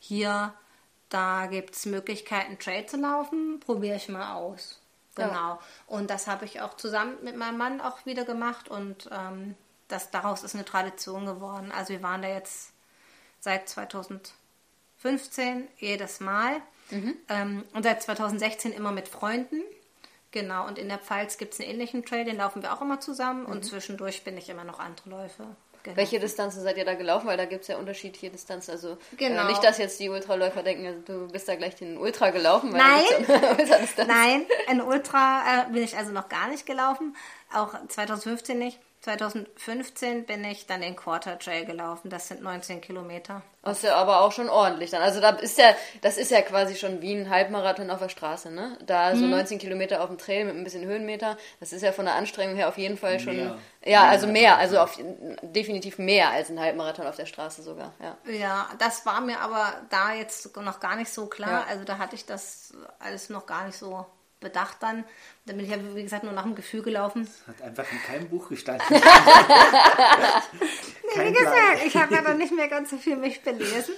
[0.00, 0.54] hier
[1.10, 3.60] da gibt es Möglichkeiten, Trade zu laufen.
[3.60, 4.80] Probiere ich mal aus.
[5.16, 5.30] Genau.
[5.30, 5.58] Ja.
[5.86, 9.56] Und das habe ich auch zusammen mit meinem Mann auch wieder gemacht und ähm,
[9.88, 11.72] das, daraus ist eine Tradition geworden.
[11.72, 12.72] Also wir waren da jetzt
[13.40, 16.62] seit 2015 jedes Mal.
[16.90, 17.16] Mhm.
[17.28, 19.62] Ähm, und seit 2016 immer mit Freunden.
[20.32, 23.00] Genau, und in der Pfalz gibt es einen ähnlichen Trail, den laufen wir auch immer
[23.00, 23.42] zusammen.
[23.42, 23.48] Mhm.
[23.48, 25.56] Und zwischendurch bin ich immer noch andere Läufe.
[25.82, 25.96] Genau.
[25.96, 27.26] Welche Distanzen seid ihr da gelaufen?
[27.26, 28.72] Weil da gibt es ja unterschiedliche Distanzen.
[28.72, 29.44] Also äh, genau.
[29.44, 32.70] äh, nicht, dass jetzt die Ultraläufer denken, also du bist da gleich den Ultra gelaufen.
[32.70, 33.02] Nein,
[34.06, 37.16] Nein, ein Ultra äh, bin ich also noch gar nicht gelaufen.
[37.52, 38.78] Auch 2015 nicht.
[39.00, 42.10] 2015 bin ich dann den Quarter Trail gelaufen.
[42.10, 43.40] Das sind 19 Kilometer.
[43.62, 45.00] Das ist ja aber auch schon ordentlich dann.
[45.00, 48.50] Also da ist ja, das ist ja quasi schon wie ein Halbmarathon auf der Straße,
[48.50, 48.76] ne?
[48.84, 49.30] Da so hm.
[49.30, 51.38] 19 Kilometer auf dem Trail mit ein bisschen Höhenmeter.
[51.60, 53.36] Das ist ja von der Anstrengung her auf jeden Fall schon.
[53.36, 53.58] Mehr.
[53.84, 54.98] Ja, also mehr, also auf,
[55.40, 57.94] definitiv mehr als ein Halbmarathon auf der Straße sogar.
[58.02, 58.18] Ja.
[58.30, 61.62] ja, das war mir aber da jetzt noch gar nicht so klar.
[61.62, 61.66] Ja.
[61.70, 64.04] Also da hatte ich das alles noch gar nicht so
[64.40, 65.04] bedacht dann.
[65.46, 67.28] Da bin ich ja, wie gesagt, nur nach dem Gefühl gelaufen.
[67.46, 68.84] Das hat einfach in keinem Buch gestanden.
[68.90, 69.00] nee,
[71.28, 73.94] wie gesagt, ich habe ja dann nicht mehr ganz so viel mich belesen.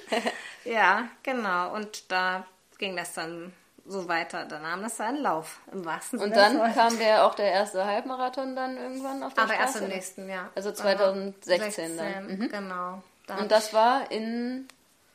[0.65, 1.75] Ja, genau.
[1.75, 2.45] Und da
[2.79, 3.53] ging das dann
[3.87, 4.45] so weiter.
[4.45, 6.31] Dann nahm das seinen Lauf im wahrsten Sinne.
[6.31, 9.79] Und dann kam der auch der erste Halbmarathon dann irgendwann auf der Aber Straße?
[9.79, 10.51] erst im nächsten Jahr.
[10.55, 12.27] Also 2016 16, dann.
[12.27, 12.49] Mhm.
[12.49, 13.03] Genau.
[13.27, 14.69] Da Und das war in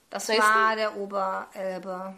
[0.09, 0.43] Das Dresden?
[0.43, 2.13] war der Oberelbe.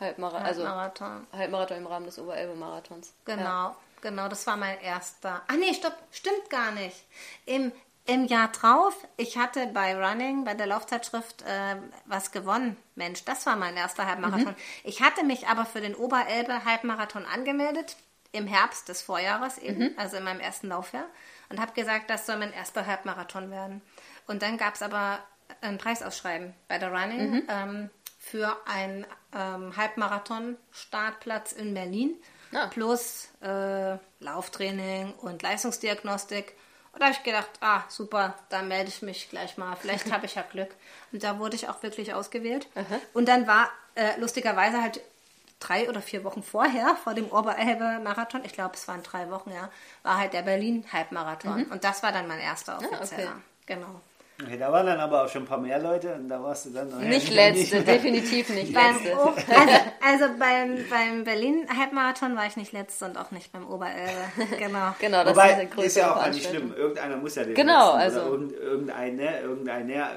[0.00, 1.26] Halbmarathon, also Halbmarathon.
[1.32, 3.14] Halbmarathon im Rahmen des Oberelbe-Marathons.
[3.24, 3.76] Genau, ja.
[4.00, 5.42] genau, das war mein erster.
[5.48, 7.04] Ah nee, stopp, stimmt gar nicht.
[7.46, 7.72] Im,
[8.06, 12.76] im Jahr drauf, ich hatte bei Running, bei der Laufzeitschrift, äh, was gewonnen.
[12.94, 14.52] Mensch, das war mein erster Halbmarathon.
[14.52, 14.56] Mhm.
[14.84, 17.96] Ich hatte mich aber für den Oberelbe-Halbmarathon angemeldet,
[18.30, 19.94] im Herbst des Vorjahres eben, mhm.
[19.96, 21.06] also in meinem ersten Laufjahr,
[21.48, 23.82] und habe gesagt, das soll mein erster Halbmarathon werden.
[24.26, 25.18] Und dann gab es aber
[25.60, 27.30] ein Preisausschreiben bei der Running.
[27.30, 27.42] Mhm.
[27.48, 27.90] Ähm,
[28.30, 32.16] für einen ähm, Halbmarathon-Startplatz in Berlin
[32.54, 32.66] ah.
[32.66, 36.54] plus äh, Lauftraining und Leistungsdiagnostik.
[36.92, 39.76] Und da habe ich gedacht, ah, super, da melde ich mich gleich mal.
[39.76, 40.70] Vielleicht habe ich ja Glück.
[41.12, 42.66] Und da wurde ich auch wirklich ausgewählt.
[42.74, 43.00] Aha.
[43.14, 45.00] Und dann war äh, lustigerweise halt
[45.60, 49.70] drei oder vier Wochen vorher, vor dem Oberelbe-Marathon, ich glaube, es waren drei Wochen, ja,
[50.04, 51.64] war halt der Berlin-Halbmarathon.
[51.64, 51.72] Mhm.
[51.72, 53.22] Und das war dann mein erster offizieller.
[53.22, 53.40] Ja, okay.
[53.66, 54.00] Genau.
[54.40, 56.70] Okay, da waren dann aber auch schon ein paar mehr Leute und da warst du
[56.70, 59.18] dann noch nicht letzte, nicht definitiv nicht letzte.
[59.18, 64.12] also, also beim, beim Berlin Halbmarathon war ich nicht letzte und auch nicht beim Oberelbe.
[64.58, 64.94] Genau.
[65.00, 66.72] genau, das Wobei, ist, ist ja auch nicht schlimm.
[66.72, 70.10] Irgendeiner muss ja den Genau, also irgendeiner, ne, irgendeiner,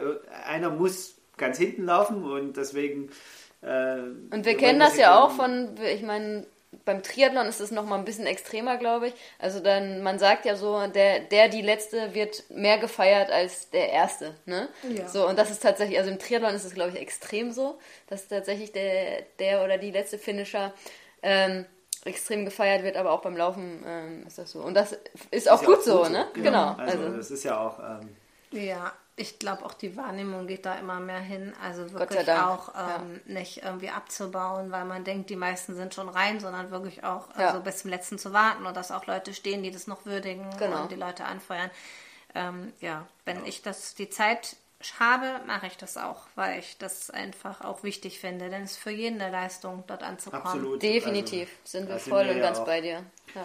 [0.45, 3.09] einer muss ganz hinten laufen und deswegen.
[3.61, 6.45] Äh, und wir kennen das ja auch von, ich meine,
[6.85, 9.13] beim Triathlon ist es noch mal ein bisschen extremer, glaube ich.
[9.39, 13.89] Also dann, man sagt ja so, der, der die letzte wird mehr gefeiert als der
[13.89, 14.69] erste, ne?
[14.89, 15.07] Ja.
[15.07, 18.27] So und das ist tatsächlich, also im Triathlon ist es glaube ich extrem so, dass
[18.27, 20.73] tatsächlich der, der oder die letzte Finisher
[21.21, 21.65] ähm,
[22.05, 24.59] extrem gefeiert wird, aber auch beim Laufen ähm, ist das so.
[24.61, 24.97] Und das
[25.29, 26.27] ist auch, ist gut, ja auch gut, so, ne?
[26.33, 26.73] Genau.
[26.73, 26.75] genau.
[26.77, 27.79] Also, also das ist ja auch.
[27.79, 28.15] Ähm,
[28.51, 31.53] ja, ich glaube auch die Wahrnehmung geht da immer mehr hin.
[31.63, 33.33] Also wirklich auch ähm, ja.
[33.33, 37.49] nicht irgendwie abzubauen, weil man denkt, die meisten sind schon rein, sondern wirklich auch ja.
[37.49, 40.49] also bis zum letzten zu warten und dass auch Leute stehen, die das noch würdigen
[40.57, 40.81] genau.
[40.81, 41.69] und die Leute anfeuern.
[42.33, 43.43] Ähm, ja, wenn ja.
[43.45, 44.55] ich das die Zeit
[44.99, 48.77] habe, mache ich das auch, weil ich das einfach auch wichtig finde, denn es ist
[48.77, 50.45] für jeden eine Leistung, dort anzukommen.
[50.45, 50.81] Absolut.
[50.81, 53.03] Definitiv also, sind wir voll sind wir und ganz bei dir.
[53.35, 53.41] Ja.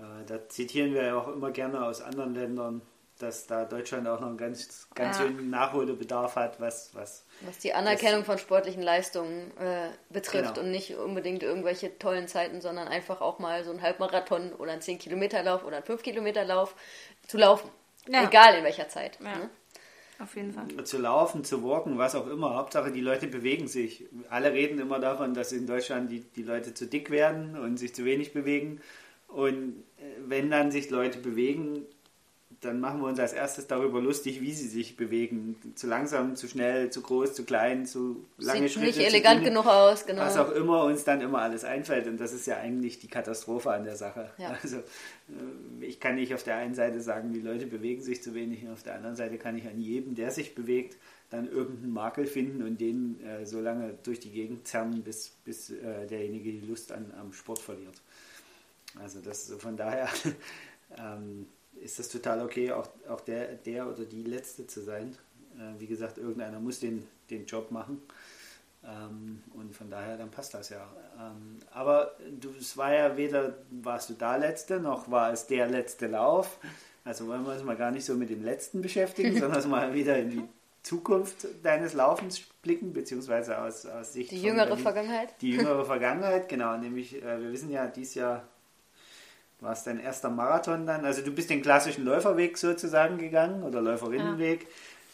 [0.00, 2.82] Äh, da zitieren wir ja auch immer gerne aus anderen Ländern
[3.18, 5.24] dass da Deutschland auch noch einen ganz, ganz ja.
[5.24, 10.66] schönen Nachholbedarf hat, was, was, was die Anerkennung von sportlichen Leistungen äh, betrifft genau.
[10.66, 14.82] und nicht unbedingt irgendwelche tollen Zeiten, sondern einfach auch mal so einen Halbmarathon oder einen
[14.82, 16.74] 10-Kilometer-Lauf oder einen 5-Kilometer-Lauf
[17.26, 17.70] zu laufen.
[18.08, 18.24] Ja.
[18.24, 19.18] Egal in welcher Zeit.
[19.20, 19.36] Ja.
[19.36, 19.50] Ne?
[20.18, 20.84] Auf jeden Fall.
[20.84, 22.54] Zu laufen, zu walken, was auch immer.
[22.54, 24.06] Hauptsache, die Leute bewegen sich.
[24.30, 27.94] Alle reden immer davon, dass in Deutschland die, die Leute zu dick werden und sich
[27.94, 28.80] zu wenig bewegen.
[29.28, 31.84] Und äh, wenn dann sich Leute bewegen,
[32.60, 35.56] dann machen wir uns als erstes darüber lustig, wie sie sich bewegen.
[35.74, 38.86] Zu langsam, zu schnell, zu groß, zu klein, zu lange Sieht Schritte.
[38.86, 40.22] nicht elegant Dinge, genug aus, genau.
[40.22, 42.06] Was auch immer uns dann immer alles einfällt.
[42.06, 44.30] Und das ist ja eigentlich die Katastrophe an der Sache.
[44.38, 44.56] Ja.
[44.62, 44.82] Also, äh,
[45.80, 48.72] ich kann nicht auf der einen Seite sagen, die Leute bewegen sich zu wenig, und
[48.72, 50.96] auf der anderen Seite kann ich an jedem, der sich bewegt,
[51.30, 55.70] dann irgendeinen Makel finden und den äh, so lange durch die Gegend zerren, bis, bis
[55.70, 58.00] äh, derjenige die Lust an, am Sport verliert.
[59.00, 60.08] Also das von daher
[60.98, 61.46] ähm,
[61.82, 65.16] ist das total okay, auch, auch der, der oder die Letzte zu sein.
[65.56, 68.02] Äh, wie gesagt, irgendeiner muss den, den Job machen.
[68.84, 70.86] Ähm, und von daher, dann passt das ja.
[71.18, 75.66] Ähm, aber du, es war ja weder, warst du da Letzte, noch war es der
[75.68, 76.58] letzte Lauf.
[77.04, 80.18] Also wollen wir uns mal gar nicht so mit dem Letzten beschäftigen, sondern mal wieder
[80.18, 80.42] in die
[80.82, 84.82] Zukunft deines Laufens blicken, beziehungsweise aus, aus Sicht Die jüngere Berlin.
[84.82, 85.28] Vergangenheit?
[85.40, 86.76] Die jüngere Vergangenheit, genau.
[86.76, 88.44] Nämlich, äh, wir wissen ja, dies Jahr
[89.60, 91.04] war es dein erster Marathon dann?
[91.04, 94.66] Also du bist den klassischen Läuferweg sozusagen gegangen oder Läuferinnenweg.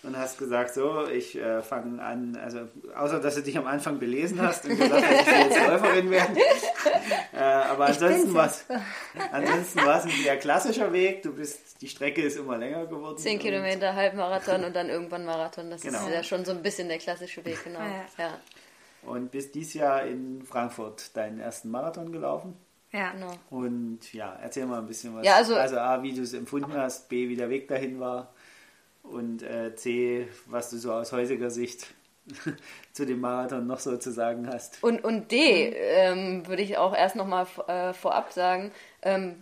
[0.03, 4.01] und hast gesagt, so, ich äh, fange an, also außer dass du dich am Anfang
[4.01, 6.37] belesen hast und gesagt hast, ich will jetzt Läuferin werden.
[7.33, 8.65] äh, aber ansonsten war es
[9.31, 11.23] ansonsten ein sehr klassischer Weg.
[11.23, 13.17] Du bist, die Strecke ist immer länger geworden.
[13.19, 15.71] Zehn Kilometer, Halbmarathon und dann irgendwann Marathon.
[15.71, 16.01] Das genau.
[16.01, 17.79] ist ja schon so ein bisschen der klassische Weg, genau.
[17.79, 18.05] Ja.
[18.19, 18.39] ja.
[19.05, 22.57] Und bist dieses Jahr in Frankfurt deinen ersten Marathon gelaufen.
[22.93, 23.33] Ja, genau.
[23.51, 25.25] Und ja, erzähl mal ein bisschen was.
[25.25, 28.35] Ja, also, also A, wie du es empfunden hast, B, wie der Weg dahin war
[29.03, 31.87] und äh, C, was du so aus heutiger Sicht
[32.93, 34.83] zu dem Marathon noch so zu sagen hast.
[34.83, 39.37] Und, und D, ähm, würde ich auch erst nochmal äh, vorab sagen, ähm,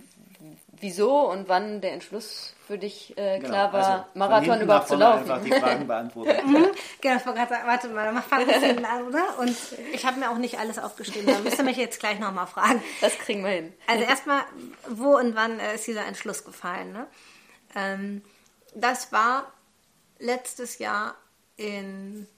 [0.69, 4.95] wieso und wann der Entschluss für dich äh, genau, klar war, also Marathon überhaupt zu
[4.95, 5.29] laufen.
[5.29, 6.47] einfach die Fragen beantworten.
[6.53, 6.67] mhm.
[7.01, 9.41] Genau, ich gerade warte mal, dann fangen wir hinten an, oder?
[9.41, 9.57] Und
[9.93, 12.81] ich habe mir auch nicht alles aufgeschrieben, da müsst ihr mich jetzt gleich nochmal fragen.
[13.01, 13.73] Das kriegen wir hin.
[13.89, 14.43] Also erstmal,
[14.89, 16.93] wo und wann äh, ist dieser Entschluss gefallen?
[16.93, 17.09] Ne?
[17.75, 18.23] Ähm,
[18.77, 19.53] das war
[20.21, 21.17] letztes Jahr
[21.57, 22.29] in,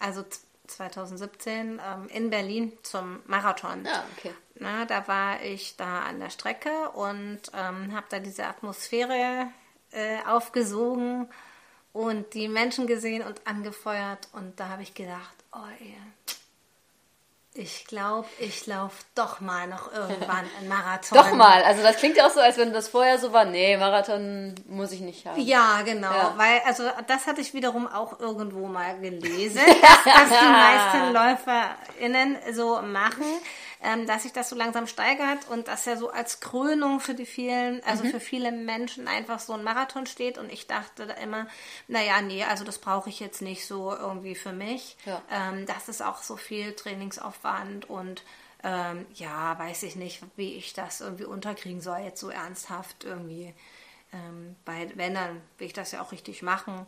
[0.00, 0.24] also
[0.66, 3.86] 2017 ähm, in Berlin zum Marathon.
[3.86, 4.34] Ah, okay.
[4.56, 9.46] Na, da war ich da an der Strecke und ähm, habe da diese Atmosphäre
[9.92, 11.28] äh, aufgesogen
[11.92, 15.96] und die Menschen gesehen und angefeuert und da habe ich gedacht, oh ey,
[17.52, 21.18] ich glaube, ich laufe doch mal noch irgendwann einen Marathon.
[21.18, 21.64] doch mal.
[21.64, 23.44] Also das klingt ja auch so, als wenn das vorher so war.
[23.44, 25.40] Nee, Marathon muss ich nicht haben.
[25.40, 26.12] Ja, genau.
[26.12, 26.34] Ja.
[26.36, 32.38] Weil, also das hatte ich wiederum auch irgendwo mal gelesen, dass das die meisten LäuferInnen
[32.52, 33.26] so machen
[33.82, 37.26] ähm, dass sich das so langsam steigert und dass ja so als Krönung für die
[37.26, 38.10] vielen, also mhm.
[38.10, 40.36] für viele Menschen einfach so ein Marathon steht.
[40.36, 41.46] Und ich dachte da immer,
[41.88, 44.96] naja, nee, also das brauche ich jetzt nicht so irgendwie für mich.
[45.06, 45.22] Ja.
[45.30, 48.22] Ähm, das ist auch so viel Trainingsaufwand und
[48.62, 53.54] ähm, ja, weiß ich nicht, wie ich das irgendwie unterkriegen soll, jetzt so ernsthaft irgendwie.
[54.12, 56.86] Ähm, bei, wenn, dann will ich das ja auch richtig machen.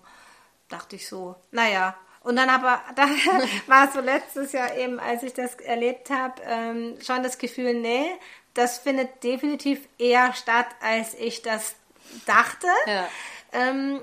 [0.69, 3.03] Dachte ich so, naja, und dann aber, da
[3.67, 7.75] war es so letztes Jahr eben, als ich das erlebt habe, ähm, schon das Gefühl,
[7.75, 8.07] nee,
[8.55, 11.75] das findet definitiv eher statt, als ich das
[12.27, 12.67] dachte.
[12.87, 13.09] Ja.
[13.53, 14.03] Ähm,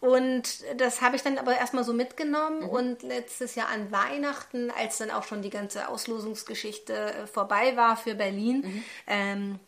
[0.00, 2.68] und das habe ich dann aber erstmal so mitgenommen mhm.
[2.68, 7.96] und letztes Jahr an Weihnachten, als dann auch schon die ganze Auslosungsgeschichte äh, vorbei war
[7.96, 8.84] für Berlin, mhm.
[9.08, 9.60] ähm,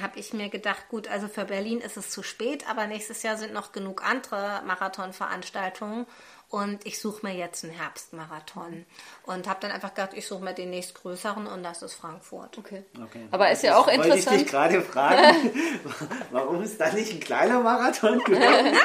[0.00, 3.36] habe ich mir gedacht, gut, also für Berlin ist es zu spät, aber nächstes Jahr
[3.36, 6.06] sind noch genug andere Marathonveranstaltungen
[6.50, 8.84] und ich suche mir jetzt einen Herbstmarathon.
[9.24, 12.58] Und habe dann einfach gedacht, ich suche mir den nächstgrößeren und das ist Frankfurt.
[12.58, 12.82] Okay.
[13.02, 13.28] okay.
[13.30, 14.26] Aber ist ja auch interessant.
[14.26, 15.50] Wollte ich dich gerade fragen,
[16.32, 18.76] warum ist da nicht ein kleiner Marathon geworden?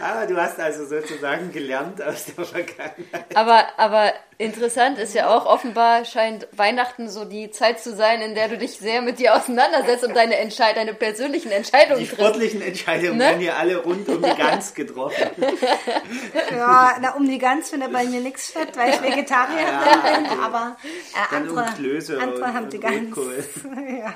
[0.00, 3.24] Aber du hast also sozusagen gelernt aus der Vergangenheit.
[3.34, 8.34] Aber, aber interessant ist ja auch, offenbar scheint Weihnachten so die Zeit zu sein, in
[8.34, 12.60] der du dich sehr mit dir auseinandersetzt und deine, Entscheid deine persönlichen Entscheidungen Die sportlichen
[12.60, 12.80] triffst.
[12.80, 13.24] Entscheidungen ne?
[13.24, 15.30] werden hier alle rund um die Gans getroffen.
[16.50, 20.40] ja, na, um die Gans findet bei mir nichts statt, weil ich Vegetarier ja, bin,
[20.40, 20.76] aber
[21.14, 23.16] äh, andere, um andere haben die Gans.
[23.98, 24.14] ja,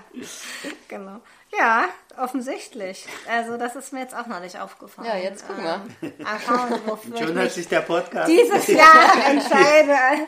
[0.89, 1.21] genau.
[1.59, 1.89] Ja,
[2.19, 3.07] offensichtlich.
[3.29, 5.09] Also das ist mir jetzt auch noch nicht aufgefallen.
[5.09, 6.15] Ja, jetzt gucken wir.
[6.19, 10.27] Mal schauen, wofür Schon hat sich der Podcast dieses Jahr entscheide.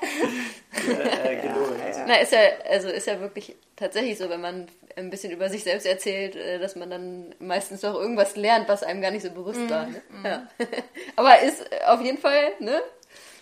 [0.88, 2.04] äh, ja, ja.
[2.06, 5.62] Na, ist ja, also ist ja wirklich tatsächlich so, wenn man ein bisschen über sich
[5.64, 9.30] selbst erzählt, äh, dass man dann meistens doch irgendwas lernt, was einem gar nicht so
[9.30, 9.86] bewusst mm, war.
[9.86, 10.02] Ne?
[10.10, 10.26] Mm.
[10.26, 10.48] Ja.
[11.16, 12.82] Aber ist auf jeden Fall ne,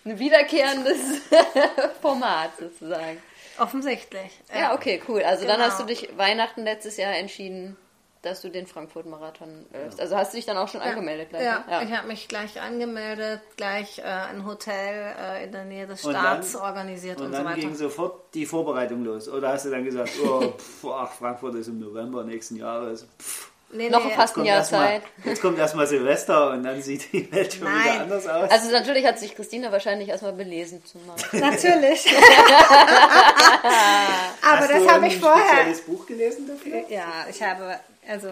[0.05, 0.99] ein wiederkehrendes
[2.03, 3.22] Format sozusagen.
[3.59, 4.31] Offensichtlich.
[4.55, 5.23] Ja, okay, cool.
[5.23, 5.57] Also genau.
[5.57, 7.77] dann hast du dich Weihnachten letztes Jahr entschieden,
[8.23, 10.01] dass du den Frankfurt-Marathon läufst.
[10.01, 10.88] Also hast du dich dann auch schon ja.
[10.88, 11.45] angemeldet gleich?
[11.45, 11.64] Ja, ne?
[11.71, 11.83] ja.
[11.83, 16.53] ich habe mich gleich angemeldet, gleich äh, ein Hotel äh, in der Nähe des Staats
[16.53, 17.49] dann, organisiert und, und so weiter.
[17.49, 19.29] Und dann ging sofort die Vorbereitung los.
[19.29, 23.07] Oder hast du dann gesagt, oh, pff, ach, Frankfurt ist im November nächsten Jahres.
[23.21, 23.53] Pff.
[23.71, 25.03] Nee, noch nee, fast ein Jahr Zeit.
[25.03, 27.85] Mal, jetzt kommt erstmal Silvester und dann sieht die Welt schon Nein.
[27.85, 28.51] wieder anders aus.
[28.51, 31.17] Also natürlich hat sich Christina wahrscheinlich erstmal belesen zumal.
[31.33, 32.07] Natürlich.
[34.43, 35.43] Aber Hast das habe ich vorher.
[35.43, 36.85] Hast du ein spezielles Buch gelesen dafür?
[36.89, 38.29] Ja, ich habe, also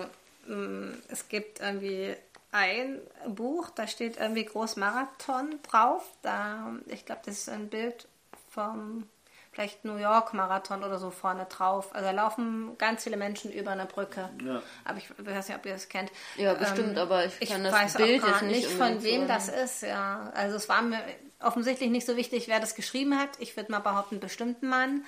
[0.47, 2.15] mm, es gibt irgendwie
[2.53, 6.05] ein Buch, da steht irgendwie Großmarathon drauf.
[6.23, 8.07] Da, ich glaube, das ist ein Bild
[8.53, 9.09] vom
[9.55, 11.95] vielleicht New York Marathon oder so vorne drauf.
[11.95, 14.29] Also da laufen ganz viele Menschen über eine Brücke.
[14.45, 14.63] Ja.
[14.85, 16.11] Aber ich weiß nicht, ob ihr das kennt.
[16.37, 19.83] Ja, bestimmt, ähm, aber ich kann ich das Bild jetzt nicht, von wem das ist.
[19.83, 21.01] Ja, also es war mir
[21.41, 23.31] offensichtlich nicht so wichtig, wer das geschrieben hat.
[23.39, 25.05] Ich würde mal behaupten, bestimmten Mann.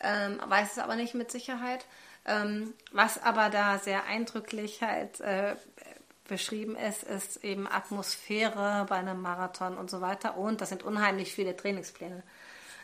[0.00, 1.84] Ähm, weiß es aber nicht mit Sicherheit.
[2.26, 5.56] Ähm, was aber da sehr eindrücklich halt äh,
[6.28, 10.36] beschrieben ist, ist eben Atmosphäre bei einem Marathon und so weiter.
[10.36, 12.22] Und das sind unheimlich viele Trainingspläne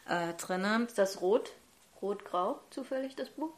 [0.08, 0.86] äh, drin.
[0.86, 1.52] Ist das rot?
[2.02, 3.50] Rot-grau zufällig, das Buch?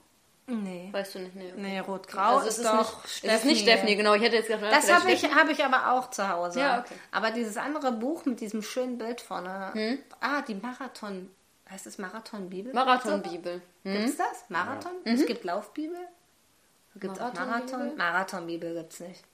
[0.51, 0.89] Nee.
[0.93, 1.37] Weißt du nicht?
[1.37, 1.61] Nee, okay.
[1.61, 4.15] nee Rot-Grau also ist, ist doch nicht, Es ist nicht Stephanie, genau.
[4.15, 6.61] Ich hätte jetzt gedacht, Das habe ich, hab ich aber auch zu Hause.
[6.61, 6.95] Ja, okay.
[7.11, 9.75] Aber dieses andere Buch mit diesem schönen Bild vorne.
[9.75, 9.99] Hm?
[10.21, 11.31] Ah, die Marathon.
[11.71, 12.73] Heißt es Marathon-Bibel?
[12.73, 13.61] Marathon-Bibel.
[13.85, 13.93] Hm?
[13.93, 14.45] Gibt es das?
[14.49, 14.93] Marathon?
[15.05, 16.01] Es gibt Laufbibel?
[16.97, 17.35] Gibt es auch?
[17.35, 17.95] Marathon?
[17.97, 19.25] Marathon-Bibel gibt es nicht.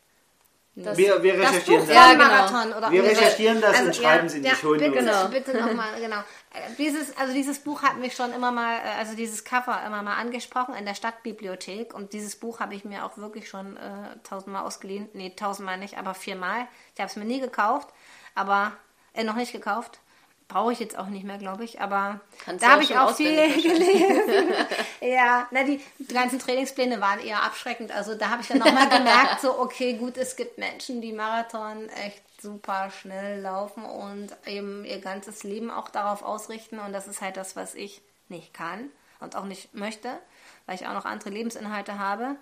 [0.76, 1.96] Das- Wir, wir Das recherchieren Buch das.
[1.96, 2.24] Ja, genau.
[2.24, 4.88] Marathon oder Wir recherchieren das und schreiben sie in die ja, Shownotes.
[4.88, 5.28] Bitte, Genau.
[5.30, 6.16] bitte nochmal, genau.
[6.52, 10.02] Äh, Dieses, also dieses Buch hat mich schon immer mal, äh, also dieses Cover immer
[10.02, 13.80] mal angesprochen in der Stadtbibliothek und dieses Buch habe ich mir auch wirklich schon äh,
[14.24, 15.08] tausendmal ausgeliehen.
[15.12, 16.66] Nee, tausendmal nicht, aber viermal.
[16.94, 17.88] Ich habe es mir nie gekauft,
[18.34, 18.72] aber
[19.12, 20.00] äh, noch nicht gekauft.
[20.48, 23.34] Brauche ich jetzt auch nicht mehr, glaube ich, aber Kannst da habe ich auch viel
[23.62, 24.52] gelesen.
[25.00, 27.90] ja, na, die, die ganzen Trainingspläne waren eher abschreckend.
[27.92, 31.88] Also da habe ich dann nochmal gemerkt, so, okay, gut, es gibt Menschen, die Marathon
[31.88, 36.78] echt super schnell laufen und eben ihr ganzes Leben auch darauf ausrichten.
[36.78, 40.10] Und das ist halt das, was ich nicht kann und auch nicht möchte,
[40.66, 42.36] weil ich auch noch andere Lebensinhalte habe.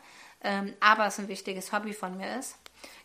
[0.44, 2.56] Ähm, aber es ein wichtiges Hobby von mir ist.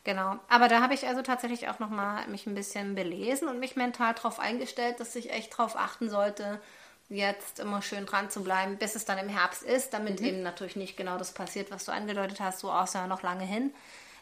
[0.08, 0.40] Genau.
[0.48, 4.14] Aber da habe ich also tatsächlich auch nochmal mich ein bisschen belesen und mich mental
[4.14, 6.62] darauf eingestellt, dass ich echt darauf achten sollte,
[7.10, 10.78] jetzt immer schön dran zu bleiben, bis es dann im Herbst ist, damit eben natürlich
[10.78, 13.74] nicht genau das passiert, was du angedeutet hast, so außer noch lange hin.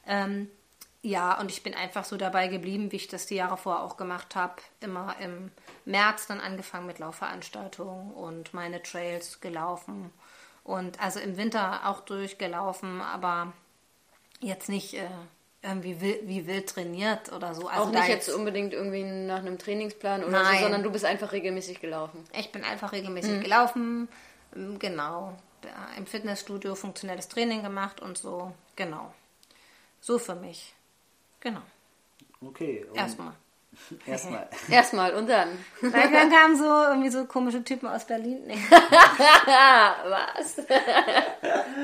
[0.08, 0.50] Ähm,
[1.04, 3.95] ja, und ich bin einfach so dabei geblieben, wie ich das die Jahre vorher auch
[3.95, 4.56] gemacht habe.
[4.80, 5.52] Immer im
[5.86, 10.12] März dann angefangen mit Laufveranstaltungen und meine Trails gelaufen.
[10.63, 13.54] Und also im Winter auch durchgelaufen, aber
[14.41, 15.08] jetzt nicht äh,
[15.65, 17.67] irgendwie wild, wie wild trainiert oder so.
[17.67, 20.56] Also Auch nicht jetzt unbedingt irgendwie nach einem Trainingsplan oder Nein.
[20.56, 22.23] so, sondern du bist einfach regelmäßig gelaufen.
[22.38, 24.08] Ich bin einfach regelmäßig gelaufen,
[24.56, 25.38] ähm, genau.
[25.63, 29.13] Ja, Im Fitnessstudio funktionelles Training gemacht und so, genau.
[29.99, 30.75] So für mich.
[31.39, 31.62] Genau.
[32.41, 32.86] Okay.
[32.93, 33.34] Erstmal.
[34.06, 34.48] Erstmal.
[34.70, 35.50] Erstmal und dann.
[35.82, 38.44] Weil dann kamen so irgendwie so komische Typen aus Berlin.
[38.46, 38.58] Nee.
[40.08, 40.58] Was?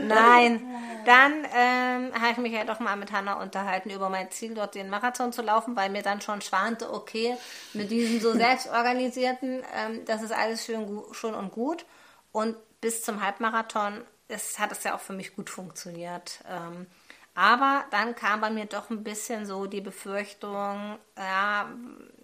[0.08, 0.62] Nein.
[1.06, 4.76] Dann ähm, habe ich mich ja doch mal mit Hanna unterhalten über mein Ziel, dort
[4.76, 7.36] den Marathon zu laufen, weil mir dann schon schwante, okay,
[7.74, 11.86] mit diesem so selbstorganisierten, ähm, das ist alles schön, schön und gut.
[12.32, 16.40] Und bis zum Halbmarathon ist, hat es ja auch für mich gut funktioniert.
[16.50, 16.88] Ähm,
[17.34, 21.72] aber dann kam bei mir doch ein bisschen so die Befürchtung, ja,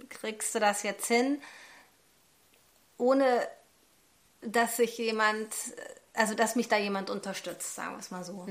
[0.10, 1.42] kriegst du das jetzt hin,
[2.98, 3.48] ohne
[4.42, 5.54] dass sich jemand,
[6.14, 8.46] also dass mich da jemand unterstützt, sagen wir es mal so.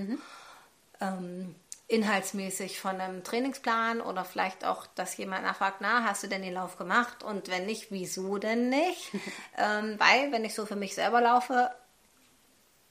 [1.00, 1.54] Ähm,
[1.88, 6.54] inhaltsmäßig von einem Trainingsplan oder vielleicht auch, dass jemand nachfragt, na, hast du denn den
[6.54, 7.22] Lauf gemacht?
[7.22, 9.12] Und wenn nicht, wieso denn nicht?
[9.58, 11.70] ähm, weil, wenn ich so für mich selber laufe,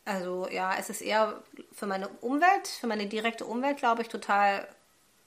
[0.05, 1.41] also ja, es ist eher
[1.73, 4.67] für meine Umwelt, für meine direkte Umwelt, glaube ich, total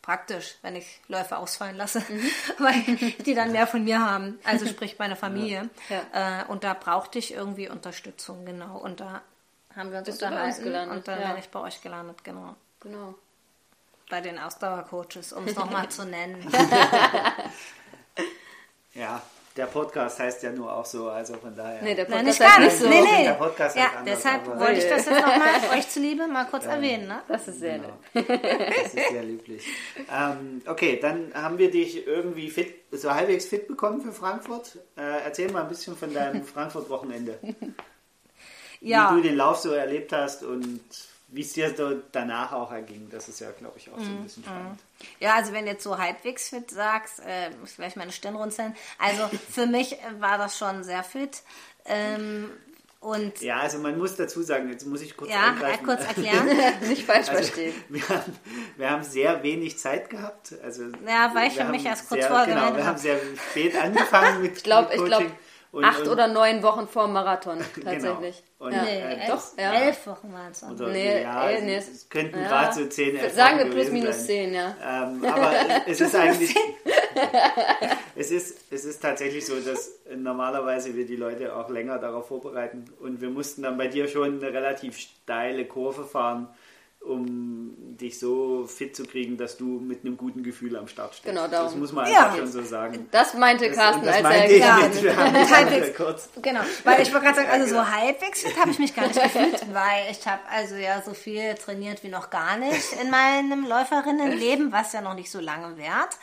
[0.03, 2.03] praktisch, wenn ich Läufe ausfallen lasse,
[2.59, 2.83] weil
[3.27, 5.69] die dann mehr von mir haben, also sprich meine Familie.
[5.91, 6.43] Ja.
[6.43, 8.79] Äh, und da brauchte ich irgendwie Unterstützung, genau.
[8.79, 9.21] Und da
[9.77, 11.29] haben wir uns Bist du bei unterhalten uns gelandet, und dann ja.
[11.33, 12.55] bin ich bei euch gelandet, genau.
[12.81, 13.15] Genau.
[14.09, 16.51] Bei den Ausdauercoaches, um es nochmal zu nennen.
[18.95, 19.23] Ja,
[19.59, 21.83] der Podcast heißt ja nur auch so, also von daher.
[21.83, 22.83] Nee, der Nein, Podcast nicht gar heißt nicht.
[22.83, 22.89] so.
[22.89, 23.39] Nee, Der nee.
[23.39, 27.09] Podcast Ja, anders, deshalb wollte ich das jetzt nochmal euch zuliebe mal kurz erwähnen.
[27.09, 27.21] Ne?
[27.29, 27.89] Das ist sehr Genau.
[28.15, 28.29] nett.
[28.85, 29.67] Das ist sehr löblich.
[30.11, 34.77] ähm, okay, dann haben wir dich irgendwie fit, so halbwegs fit bekommen für Frankfurt.
[34.97, 37.39] Äh, erzähl mal ein bisschen von deinem Frankfurt-Wochenende.
[38.81, 39.11] Ja.
[39.11, 40.81] Wie du den Lauf so erlebt hast und
[41.31, 43.09] wie es dir danach auch erging.
[43.11, 44.19] Das ist ja, glaube ich, auch so Mhm.
[44.19, 44.81] ein bisschen spannend.
[45.21, 48.35] Ja, also wenn du jetzt so halbwegs fit sagst, äh, muss ich gleich meine Stirn
[48.37, 48.75] runzeln.
[48.99, 51.43] Also für mich war das schon sehr fit.
[51.85, 52.51] Ähm,
[53.01, 55.87] und Ja, also man muss dazu sagen, jetzt muss ich kurz ja, eingreifen.
[55.87, 56.49] kurz erklären.
[56.89, 57.75] Nicht falsch Also, verstehen.
[57.89, 58.37] wir, haben,
[58.77, 60.55] wir haben sehr wenig Zeit gehabt.
[60.65, 62.99] Also, Ja, weil ich mich erst kurz sehr, vorher Genau, wir haben habe.
[62.99, 63.19] sehr
[63.51, 65.39] spät angefangen mit Ich glaube, mit ich glaube, Coaching.
[65.71, 68.43] Und- acht und- oder neun Wochen vor dem Marathon tatsächlich.
[68.59, 68.83] Und, Ja.
[68.83, 69.73] nee, äh, elf, doch, ja.
[69.75, 70.63] elf Wochen waren es.
[70.63, 72.49] Nee, ja, äh, nee, es, könnten Ja.
[72.49, 74.27] gerade so 10, 11 Sagen wir Wochen plus gewesen minus sein.
[74.27, 74.77] 10, ja.
[74.83, 75.53] Ähm, aber
[75.87, 76.55] es ist eigentlich.
[78.17, 82.85] es, ist, es ist tatsächlich so, dass normalerweise wir die Leute auch länger darauf vorbereiten.
[83.01, 86.49] Und wir mussten dann bei dir schon eine relativ steile Kurve fahren,
[87.01, 91.25] um dich so fit zu kriegen, dass du mit einem guten Gefühl am Start stehst.
[91.35, 91.67] Genau, darum.
[91.69, 92.27] Das muss man Ja.
[92.27, 93.09] einfach schon so sagen.
[93.11, 95.03] Das meinte Das, Carsten, das als er meinte ich gesagt mit, hat.
[95.03, 95.97] wir haben Halbwegs.
[95.97, 96.29] kurz.
[96.43, 99.23] Genau, weil ich wollte gerade sagen, also so halbwegs fit habe ich mich gar nicht
[99.23, 103.67] gefühlt, weil ich habe also ja so viel trainiert wie noch gar nicht in meinem
[103.67, 106.17] Läuferinnenleben, was ja noch nicht so lange währt.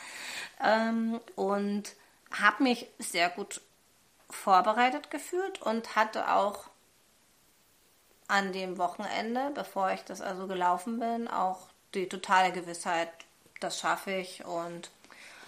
[0.64, 1.84] Ähm, und
[2.40, 3.60] habe mich sehr gut
[4.30, 6.64] vorbereitet gefühlt und hatte auch
[8.28, 13.08] an dem Wochenende, bevor ich das also gelaufen bin, auch die totale Gewissheit,
[13.60, 14.44] das schaffe ich.
[14.44, 14.90] Und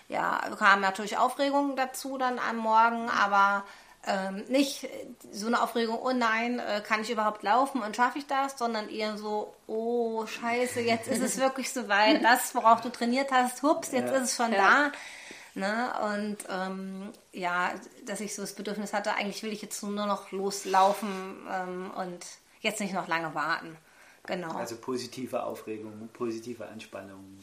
[0.08, 3.64] ja, kam natürlich Aufregung dazu dann am Morgen, aber
[4.06, 4.88] ähm, nicht
[5.32, 8.88] so eine Aufregung, oh nein, äh, kann ich überhaupt laufen und schaffe ich das, sondern
[8.88, 13.92] eher so, oh scheiße, jetzt ist es wirklich soweit, das, worauf du trainiert hast, hups,
[13.92, 14.16] jetzt ja.
[14.16, 14.58] ist es schon ja.
[14.58, 14.92] da.
[15.54, 15.92] Ne?
[16.14, 17.72] Und ähm, ja,
[18.06, 22.24] dass ich so das Bedürfnis hatte, eigentlich will ich jetzt nur noch loslaufen ähm, und
[22.60, 23.76] jetzt nicht noch lange warten.
[24.26, 24.52] Genau.
[24.52, 27.38] Also positive Aufregung, positive Anspannung.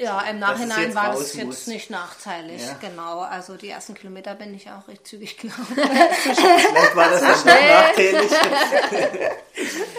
[0.00, 1.66] Ja, im Nachhinein war das jetzt muss.
[1.66, 2.76] nicht nachteilig, ja.
[2.80, 3.18] genau.
[3.22, 5.74] Also die ersten Kilometer bin ich auch recht zügig gelaufen.
[5.74, 7.68] Vielleicht war das dann schnell.
[7.68, 8.30] nachteilig.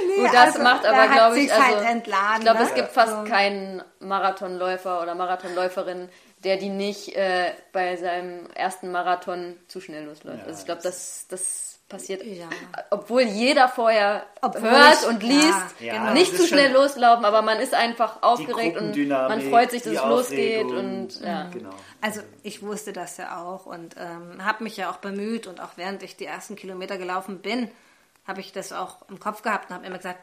[0.07, 2.65] nee, Gut, das also, macht aber, da glaube ich, also, halt entladen, ich glaube, ne?
[2.65, 3.29] es gibt fast also.
[3.29, 6.07] keinen Marathonläufer oder Marathonläuferin,
[6.45, 10.39] der die nicht äh, bei seinem ersten Marathon zu schnell losläuft.
[10.39, 12.47] Ja, also ich glaube, das, das passiert, ja.
[12.91, 16.13] obwohl jeder vorher obwohl hört ich, und liest, ja, genau.
[16.13, 20.03] nicht zu schnell loslaufen, aber man ist einfach aufgeregt und man freut sich, dass es
[20.03, 21.49] losgeht und ja.
[21.49, 21.71] Genau.
[21.99, 25.71] Also ich wusste das ja auch und ähm, habe mich ja auch bemüht und auch
[25.75, 27.69] während ich die ersten Kilometer gelaufen bin,
[28.25, 30.19] habe ich das auch im Kopf gehabt und habe immer gesagt,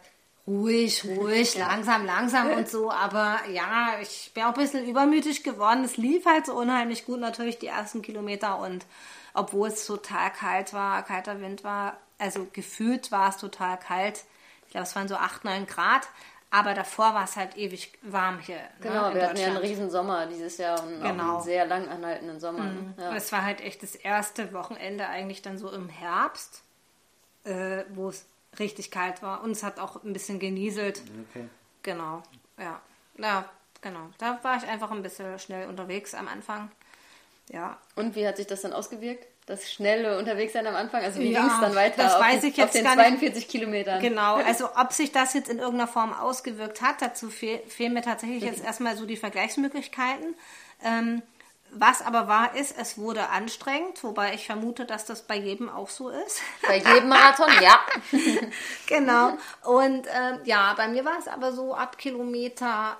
[0.46, 2.90] ruhig, ruhig, langsam, langsam und so.
[2.90, 5.84] Aber ja, ich bin auch ein bisschen übermütig geworden.
[5.84, 8.86] Es lief halt so unheimlich gut natürlich die ersten Kilometer und
[9.34, 11.98] obwohl es total kalt war, kalter Wind war.
[12.18, 14.24] Also gefühlt war es total kalt.
[14.66, 16.08] Ich glaube, es waren so 8, 9 Grad.
[16.50, 18.56] Aber davor war es halt ewig warm hier.
[18.56, 21.34] Ne, genau, ne, wir hatten ja einen riesen Sommer dieses Jahr und genau.
[21.34, 22.64] einen sehr lang anhaltenden Sommer.
[22.64, 22.94] Mhm.
[22.96, 23.14] Ja.
[23.14, 26.62] Es war halt echt das erste Wochenende eigentlich dann so im Herbst,
[27.44, 28.26] äh, wo es
[28.58, 29.42] richtig kalt war.
[29.42, 31.02] Und es hat auch ein bisschen genieselt.
[31.30, 31.48] Okay.
[31.82, 32.22] Genau,
[32.58, 32.80] ja.
[33.18, 33.48] Ja,
[33.80, 34.10] genau.
[34.18, 36.70] Da war ich einfach ein bisschen schnell unterwegs am Anfang.
[37.52, 37.78] Ja.
[37.94, 39.26] Und wie hat sich das dann ausgewirkt?
[39.46, 41.04] Das schnelle Unterwegssein am Anfang?
[41.04, 43.46] Also wie ja, ging es dann weiter das auf, weiß ich jetzt auf den 42
[43.46, 44.02] Kilometern?
[44.02, 48.02] Genau, also ob sich das jetzt in irgendeiner Form ausgewirkt hat, dazu fehl, fehlen mir
[48.02, 50.34] tatsächlich jetzt erstmal so die Vergleichsmöglichkeiten.
[50.84, 51.22] Ähm,
[51.70, 55.90] was aber wahr ist, es wurde anstrengend, wobei ich vermute, dass das bei jedem auch
[55.90, 56.40] so ist.
[56.66, 57.80] Bei jedem Marathon, ja.
[58.86, 59.36] genau.
[59.64, 62.96] Und ähm, ja, bei mir war es aber so ab Kilometer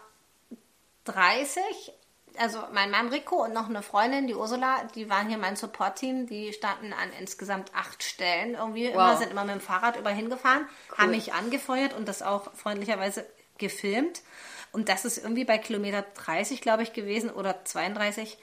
[1.04, 1.92] 30
[2.38, 6.26] also mein Mann Rico und noch eine Freundin, die Ursula, die waren hier mein Support-Team.
[6.26, 8.94] Die standen an insgesamt acht Stellen irgendwie wow.
[8.94, 10.98] immer, sind immer mit dem Fahrrad über hingefahren, cool.
[10.98, 13.26] haben mich angefeuert und das auch freundlicherweise
[13.58, 14.22] gefilmt.
[14.72, 18.36] Und das ist irgendwie bei Kilometer 30, glaube ich, gewesen oder 32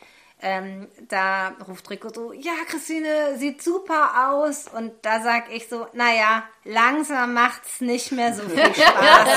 [0.43, 4.67] ähm, da ruft Rico so, ja, Christine, sieht super aus.
[4.67, 9.29] Und da sag ich so, naja, langsam macht's nicht mehr so viel Spaß.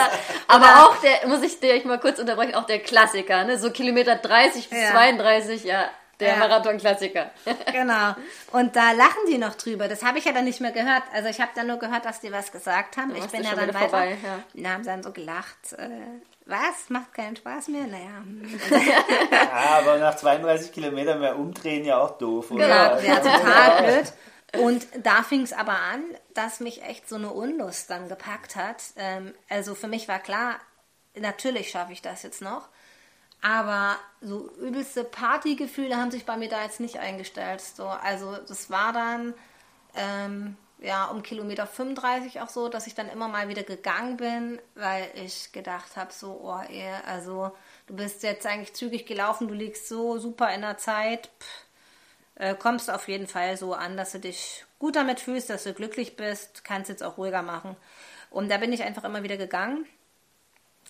[0.49, 3.57] Aber auch der, muss ich dir mal kurz unterbrechen, auch der Klassiker, ne?
[3.57, 4.91] So Kilometer 30 bis ja.
[4.91, 5.89] 32, ja.
[6.21, 6.37] Der ja.
[6.37, 7.31] Marathon-Klassiker.
[7.73, 8.15] genau.
[8.53, 9.87] Und da lachen die noch drüber.
[9.87, 11.03] Das habe ich ja dann nicht mehr gehört.
[11.13, 13.15] Also ich habe dann nur gehört, dass die was gesagt haben.
[13.15, 13.79] Ich bin ja dann weiter.
[13.81, 14.43] Vorbei, ja.
[14.55, 15.75] Und haben dann so gelacht.
[15.75, 15.89] Äh,
[16.47, 16.89] was?
[16.89, 17.87] Macht keinen Spaß mehr?
[17.87, 18.23] Naja.
[19.31, 22.99] ja, aber nach 32 Kilometern mehr umdrehen ja auch doof, oder?
[22.99, 24.13] Genau, ja, total blöd.
[24.63, 26.03] Und da fing es aber an,
[26.35, 28.83] dass mich echt so eine Unlust dann gepackt hat.
[28.97, 30.57] Ähm, also für mich war klar,
[31.15, 32.69] natürlich schaffe ich das jetzt noch.
[33.43, 37.61] Aber so übelste Partygefühle haben sich bei mir da jetzt nicht eingestellt.
[37.61, 39.35] So, also das war dann
[39.95, 44.61] ähm, ja um Kilometer 35 auch so, dass ich dann immer mal wieder gegangen bin,
[44.75, 47.53] weil ich gedacht habe, so, oh, ey, also
[47.87, 51.67] du bist jetzt eigentlich zügig gelaufen, du liegst so super in der Zeit, pff,
[52.37, 55.73] äh, kommst auf jeden Fall so an, dass du dich gut damit fühlst, dass du
[55.73, 57.77] glücklich bist, kannst jetzt auch ruhiger machen.
[58.31, 59.87] Und da bin ich einfach immer wieder gegangen.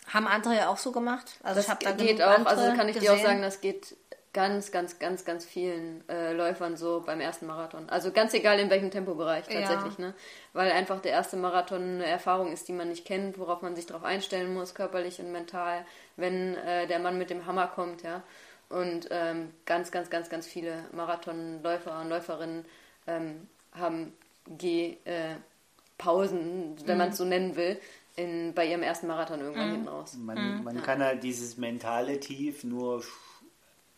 [0.09, 1.37] Haben andere ja auch so gemacht.
[1.43, 3.15] Also das ich da geht auch, also kann ich gesehen.
[3.15, 3.97] dir auch sagen, das geht
[4.37, 7.89] ganz, ganz, ganz, ganz vielen äh, Läufern so beim ersten Marathon.
[7.89, 10.09] Also ganz egal in welchem Tempobereich tatsächlich, ja.
[10.09, 10.15] ne?
[10.53, 13.87] Weil einfach der erste Marathon eine Erfahrung ist, die man nicht kennt, worauf man sich
[13.87, 15.87] darauf einstellen muss, körperlich und mental,
[16.17, 18.23] wenn äh, der Mann mit dem Hammer kommt, ja.
[18.69, 22.67] Und ähm, ganz, ganz, ganz, ganz viele Marathonläufer und Läuferinnen
[23.07, 24.13] ähm, haben
[24.49, 26.99] Geh-Pausen, äh, wenn mhm.
[26.99, 27.81] man es so nennen will,
[28.17, 29.73] in, bei ihrem ersten Marathon irgendwann mhm.
[29.73, 30.17] hinten raus.
[30.19, 30.65] Man, mhm.
[30.65, 30.83] man ja.
[30.83, 33.03] kann halt dieses mentale Tief nur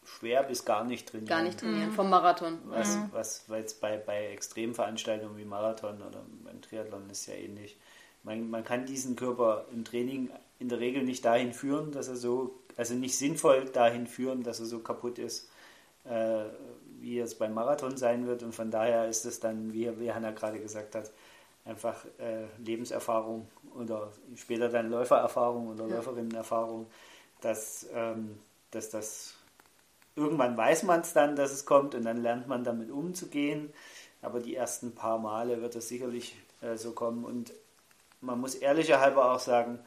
[0.04, 1.28] schwer bis gar nicht trainieren.
[1.28, 1.94] Gar nicht trainieren, mhm.
[1.94, 2.58] vom Marathon.
[2.64, 3.08] Was, mhm.
[3.12, 7.78] was jetzt bei, bei Extremveranstaltungen wie Marathon oder beim Triathlon ist ja ähnlich.
[8.24, 12.16] Man, man kann diesen Körper im Training in der Regel nicht dahin führen, dass er
[12.16, 15.48] so, also nicht sinnvoll dahin führen, dass er so kaputt ist,
[16.04, 16.44] äh,
[16.98, 18.42] wie es beim Marathon sein wird.
[18.42, 21.12] Und von daher ist es dann, wie, wie Hanna gerade gesagt hat,
[21.64, 23.46] einfach äh, Lebenserfahrung
[23.78, 25.96] oder später dann Läufererfahrung oder ja.
[25.96, 26.86] Läuferinnenerfahrung,
[27.40, 28.38] dass, ähm,
[28.70, 29.34] dass das
[30.16, 33.72] irgendwann weiß man es dann, dass es kommt und dann lernt man damit umzugehen.
[34.20, 37.24] Aber die ersten paar Male wird es sicherlich äh, so kommen.
[37.24, 37.52] Und
[38.20, 39.78] man muss ehrlicherhalber auch sagen,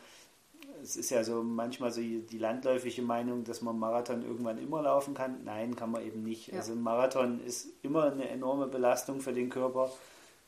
[0.81, 5.13] es ist ja so manchmal so die landläufige Meinung, dass man Marathon irgendwann immer laufen
[5.13, 5.43] kann.
[5.43, 6.47] Nein, kann man eben nicht.
[6.47, 6.59] Ja.
[6.59, 9.91] Also ein Marathon ist immer eine enorme Belastung für den Körper.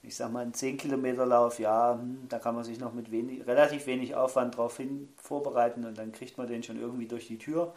[0.04, 3.10] Ich sag mal, ein 10 Kilometer Lauf, ja, hm, da kann man sich noch mit
[3.10, 7.28] wenig, relativ wenig Aufwand drauf hin vorbereiten und dann kriegt man den schon irgendwie durch
[7.28, 7.74] die Tür.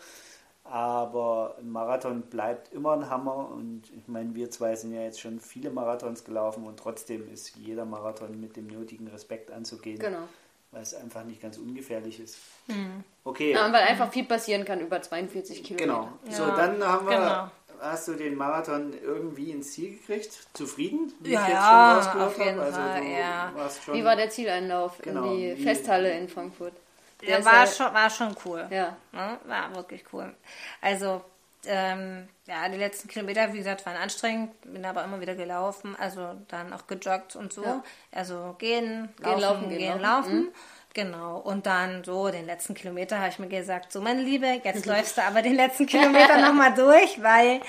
[0.65, 5.21] Aber ein Marathon bleibt immer ein Hammer und ich meine, wir zwei sind ja jetzt
[5.21, 10.01] schon viele Marathons gelaufen und trotzdem ist jeder Marathon mit dem nötigen Respekt anzugehen.
[10.01, 10.25] Genau.
[10.73, 12.39] Weil es einfach nicht ganz ungefährlich ist.
[12.67, 13.05] Mhm.
[13.23, 13.53] Okay.
[13.53, 15.87] Ja, weil einfach viel passieren kann über 42 Kilometer.
[15.87, 16.09] Genau.
[16.25, 17.51] Ja, so, dann haben wir genau
[17.81, 20.47] hast du den Marathon irgendwie ins Ziel gekriegt?
[20.55, 21.13] Zufrieden?
[21.21, 23.05] Wie ja, ja auf jeden also Fall.
[23.05, 23.53] Ja.
[23.93, 26.75] Wie war der Zieleinlauf genau, in die Festhalle in Frankfurt?
[27.23, 28.67] Der ja, war, ja, schon, war schon cool.
[28.71, 28.97] Ja.
[29.13, 29.41] ja.
[29.45, 30.35] War wirklich cool.
[30.81, 31.23] Also,
[31.67, 36.35] ähm, ja, die letzten Kilometer, wie gesagt, waren anstrengend, bin aber immer wieder gelaufen, also
[36.49, 37.65] dann auch gejoggt und so.
[37.65, 37.83] Ja.
[38.13, 40.41] Also gehen, laufen, gehen, laufen, gehen, gehen laufen.
[40.41, 40.53] Mhm.
[40.97, 44.87] Genau, und dann so den letzten Kilometer habe ich mir gesagt, so meine Liebe, jetzt
[44.87, 47.61] läufst du aber den letzten Kilometer nochmal durch, weil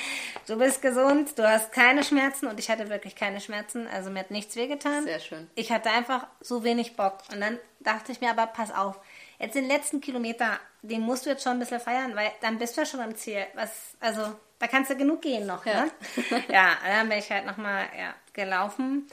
[0.48, 4.20] du bist gesund, du hast keine Schmerzen und ich hatte wirklich keine Schmerzen, also mir
[4.20, 5.04] hat nichts wehgetan.
[5.04, 5.50] Sehr schön.
[5.56, 8.98] Ich hatte einfach so wenig Bock und dann dachte ich mir aber, pass auf,
[9.40, 12.78] jetzt den letzten Kilometer, den musst du jetzt schon ein bisschen feiern, weil dann bist
[12.78, 13.46] du ja schon am Ziel.
[13.56, 14.22] Was, also
[14.58, 15.84] da kannst du genug gehen noch, ja.
[15.84, 15.92] ne?
[16.48, 19.06] ja, dann bin ich halt nochmal ja, gelaufen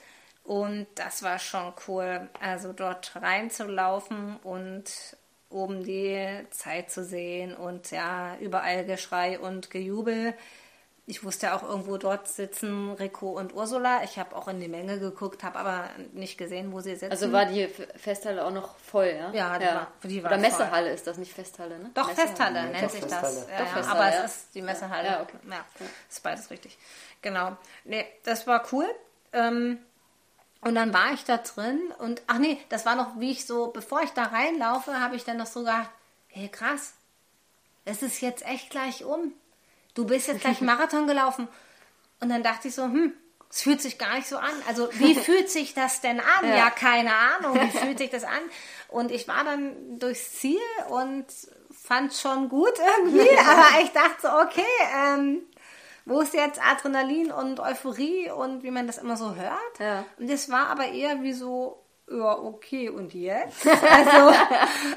[0.44, 4.84] und das war schon cool, also dort reinzulaufen und
[5.48, 10.34] oben die Zeit zu sehen und ja, überall Geschrei und Gejubel.
[11.06, 14.02] Ich wusste auch irgendwo dort sitzen Rico und Ursula.
[14.04, 17.10] Ich habe auch in die Menge geguckt, habe aber nicht gesehen, wo sie sitzen.
[17.10, 19.30] Also war die Festhalle auch noch voll, ja?
[19.32, 19.74] Ja, die, ja.
[19.74, 20.94] War, die war Oder Messehalle voll.
[20.94, 21.90] ist das nicht Festhalle, ne?
[21.92, 22.28] Doch, Messehalle.
[22.28, 23.46] Festhalle ja, nennt sich das.
[23.48, 25.08] Ja, Doch, aber es ist die Messehalle.
[25.08, 25.36] Ja, okay.
[25.50, 25.64] Ja,
[26.08, 26.78] ist beides richtig.
[27.20, 27.56] Genau.
[27.84, 28.86] Nee, das war cool.
[29.34, 29.78] Ähm,
[30.64, 33.68] und dann war ich da drin und, ach nee, das war noch, wie ich so,
[33.68, 35.90] bevor ich da reinlaufe, habe ich dann noch so gedacht,
[36.28, 36.94] hey krass,
[37.84, 39.32] es ist jetzt echt gleich um.
[39.94, 41.48] Du bist jetzt gleich Marathon gelaufen.
[42.20, 43.12] Und dann dachte ich so, hm,
[43.50, 44.54] es fühlt sich gar nicht so an.
[44.66, 46.48] Also wie fühlt sich das denn an?
[46.48, 46.56] Ja.
[46.56, 48.40] ja, keine Ahnung, wie fühlt sich das an?
[48.88, 51.26] Und ich war dann durchs Ziel und
[51.70, 54.62] fand schon gut irgendwie, aber ich dachte so, okay,
[54.96, 55.42] ähm,
[56.04, 59.78] wo ist jetzt Adrenalin und Euphorie und wie man das immer so hört.
[59.78, 60.04] Ja.
[60.18, 63.66] Und das war aber eher wie so, ja, okay, und jetzt?
[63.66, 64.34] Also,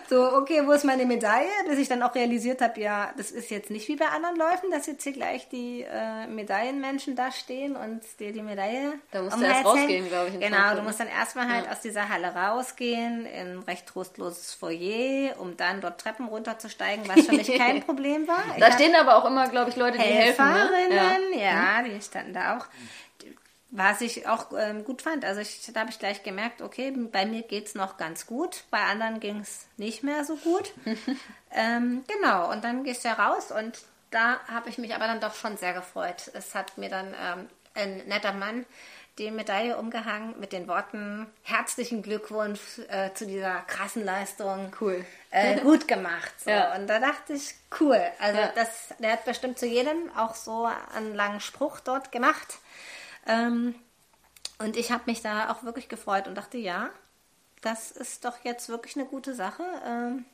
[0.10, 1.48] so, okay, wo ist meine Medaille?
[1.68, 4.72] Bis ich dann auch realisiert habe, ja, das ist jetzt nicht wie bei anderen Läufen,
[4.72, 8.94] dass jetzt hier gleich die äh, Medaillenmenschen da stehen und dir die Medaille.
[9.12, 10.40] Da musst du erst rausgehen, glaube ich.
[10.40, 11.72] Genau, du musst dann erstmal halt ja.
[11.72, 17.36] aus dieser Halle rausgehen, in recht trostloses Foyer, um dann dort Treppen runterzusteigen, was für
[17.36, 18.44] mich kein Problem war.
[18.56, 20.46] Ich da stehen aber auch immer, glaube ich, Leute, die helfen.
[20.46, 20.70] Ne?
[20.90, 21.96] Ja, ja mhm.
[21.96, 22.66] die standen da auch
[23.70, 25.26] was ich auch ähm, gut fand.
[25.26, 28.64] Also ich, da habe ich gleich gemerkt, okay, bei mir geht es noch ganz gut,
[28.72, 30.74] bei anderen ging es nicht mehr so gut.
[31.52, 35.36] ähm, genau, und dann gehst du raus und da habe ich mich aber dann doch
[35.36, 36.32] schon sehr gefreut.
[36.34, 38.66] Es hat mir dann ähm, ein netter Mann
[39.18, 44.72] die Medaille umgehangen mit den Worten herzlichen Glückwunsch äh, zu dieser krassen Leistung.
[44.80, 45.04] Cool.
[45.32, 46.32] Äh, gut gemacht.
[46.40, 46.52] So.
[46.52, 46.76] Ja.
[46.76, 48.00] Und da dachte ich, cool.
[48.20, 48.52] Also ja.
[48.54, 52.60] das, der hat bestimmt zu jedem auch so einen langen Spruch dort gemacht.
[53.28, 53.76] Ähm,
[54.60, 56.90] und ich habe mich da auch wirklich gefreut und dachte, ja,
[57.62, 59.64] das ist doch jetzt wirklich eine gute Sache.
[59.86, 60.26] Ähm,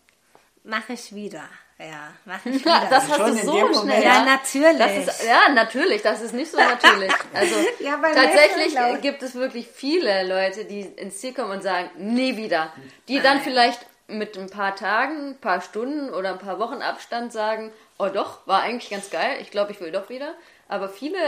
[0.63, 1.43] mache ich wieder.
[1.79, 2.87] Ja, mache ich wieder.
[2.89, 4.03] das hast du so schnell.
[4.03, 5.07] Ja, natürlich.
[5.07, 6.01] Ist, ja, natürlich.
[6.01, 7.11] Das ist nicht so natürlich.
[7.33, 12.37] Also ja, tatsächlich gibt es wirklich viele Leute, die ins Ziel kommen und sagen, nie
[12.37, 12.71] wieder.
[13.07, 17.33] Die dann vielleicht mit ein paar Tagen, ein paar Stunden oder ein paar Wochen Abstand
[17.33, 20.35] sagen, oh doch, war eigentlich ganz geil, ich glaube, ich will doch wieder.
[20.73, 21.19] Aber viele,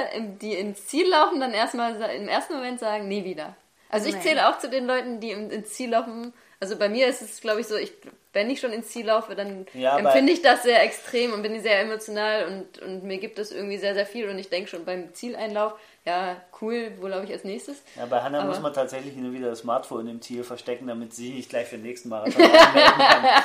[0.42, 3.56] die ins Ziel laufen, dann erstmal im ersten Moment sagen, nie wieder.
[3.90, 6.34] Also ich zähle auch zu den Leuten, die ins Ziel laufen.
[6.60, 7.94] Also bei mir ist es, glaube ich, so, ich,
[8.34, 11.62] wenn ich schon ins Ziel laufe, dann ja, empfinde ich das sehr extrem und bin
[11.62, 14.28] sehr emotional und, und mir gibt es irgendwie sehr, sehr viel.
[14.30, 15.76] Und ich denke schon beim Zieleinlauf,
[16.06, 17.82] ja, cool, wo laufe ich als nächstes?
[17.96, 21.16] Ja, bei Hannah Aber muss man tatsächlich nur wieder das Smartphone im Ziel verstecken, damit
[21.16, 22.94] sie nicht gleich für den nächsten Marathon anmelden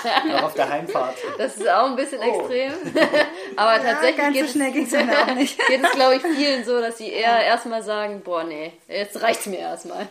[0.03, 0.29] kann.
[0.29, 1.17] Noch auf der Heimfahrt.
[1.39, 2.23] Das ist auch ein bisschen oh.
[2.23, 2.73] extrem.
[3.57, 5.59] Aber ja, tatsächlich geht, so schnell es, auch nicht.
[5.69, 7.41] geht es, glaube ich, vielen so, dass sie eher ja.
[7.41, 10.07] erstmal sagen, boah, nee, jetzt reicht es mir erstmal.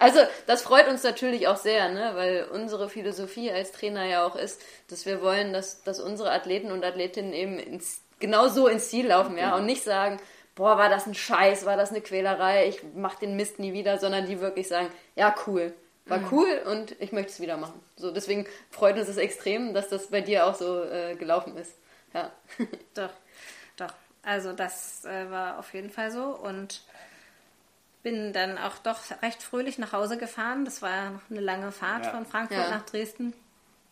[0.00, 0.18] Also,
[0.48, 2.10] das freut uns natürlich auch sehr, ne?
[2.14, 6.72] weil unsere Philosophie als Trainer ja auch ist, dass wir wollen, dass, dass unsere Athleten
[6.72, 10.18] und Athletinnen eben ins, genau so ins Ziel laufen, ja, und nicht sagen,
[10.56, 13.98] boah, war das ein Scheiß, war das eine Quälerei, ich mach den Mist nie wieder,
[13.98, 15.72] sondern die wirklich sagen, ja, cool,
[16.06, 16.28] war mhm.
[16.32, 17.80] cool und ich möchte es wieder machen.
[17.94, 21.76] So, deswegen freut uns es extrem, dass das bei dir auch so äh, gelaufen ist.
[22.12, 22.32] Ja.
[22.94, 23.10] doch,
[23.76, 23.92] doch.
[24.22, 26.82] Also das äh, war auf jeden Fall so und
[28.02, 30.64] bin dann auch doch recht fröhlich nach Hause gefahren.
[30.64, 32.12] Das war ja noch eine lange Fahrt ja.
[32.12, 32.70] von Frankfurt ja.
[32.70, 33.34] nach Dresden.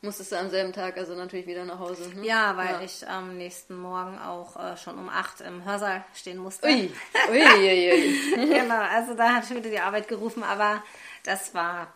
[0.04, 2.10] Musstest du am selben Tag also natürlich wieder nach Hause?
[2.14, 2.26] Ne?
[2.26, 2.80] Ja, weil ja.
[2.82, 6.66] ich am nächsten Morgen auch äh, schon um 8 im Hörsaal stehen musste.
[6.66, 6.92] Ui,
[7.30, 8.46] ui, ui, ui.
[8.48, 10.82] genau, also da hat schon wieder die Arbeit gerufen, aber
[11.24, 11.90] das war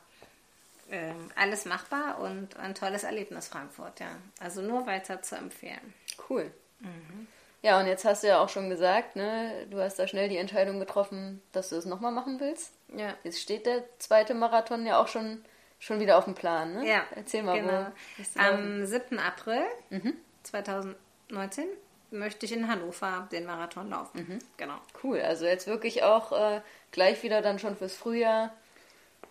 [0.91, 4.17] äh, alles machbar und ein tolles Erlebnis Frankfurt, ja.
[4.41, 5.93] Also nur weiter zu empfehlen.
[6.31, 6.51] Cool.
[6.81, 7.27] Mhm.
[7.61, 10.39] Ja, und jetzt hast du ja auch schon gesagt, ne, du hast da schnell die
[10.39, 12.73] Entscheidung getroffen, dass du es nochmal machen willst.
[12.97, 13.15] Ja.
[13.23, 15.45] Jetzt steht der zweite Marathon ja auch schon,
[15.79, 16.89] schon wieder auf dem Plan, ne?
[16.89, 17.05] Ja.
[17.15, 17.87] Erzähl mal, genau.
[18.17, 18.41] wo.
[18.41, 19.19] Am 7.
[19.19, 20.15] April mhm.
[20.43, 21.67] 2019
[22.11, 24.27] möchte ich in Hannover den Marathon laufen.
[24.29, 24.39] Mhm.
[24.57, 24.79] Genau.
[25.03, 26.61] Cool, also jetzt wirklich auch äh,
[26.91, 28.53] gleich wieder dann schon fürs Frühjahr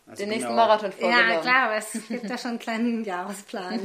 [0.08, 0.36] also den genau.
[0.36, 1.30] nächsten Marathon vorgenommen.
[1.30, 3.80] Ja, klar, aber es gibt da schon einen kleinen Jahresplan.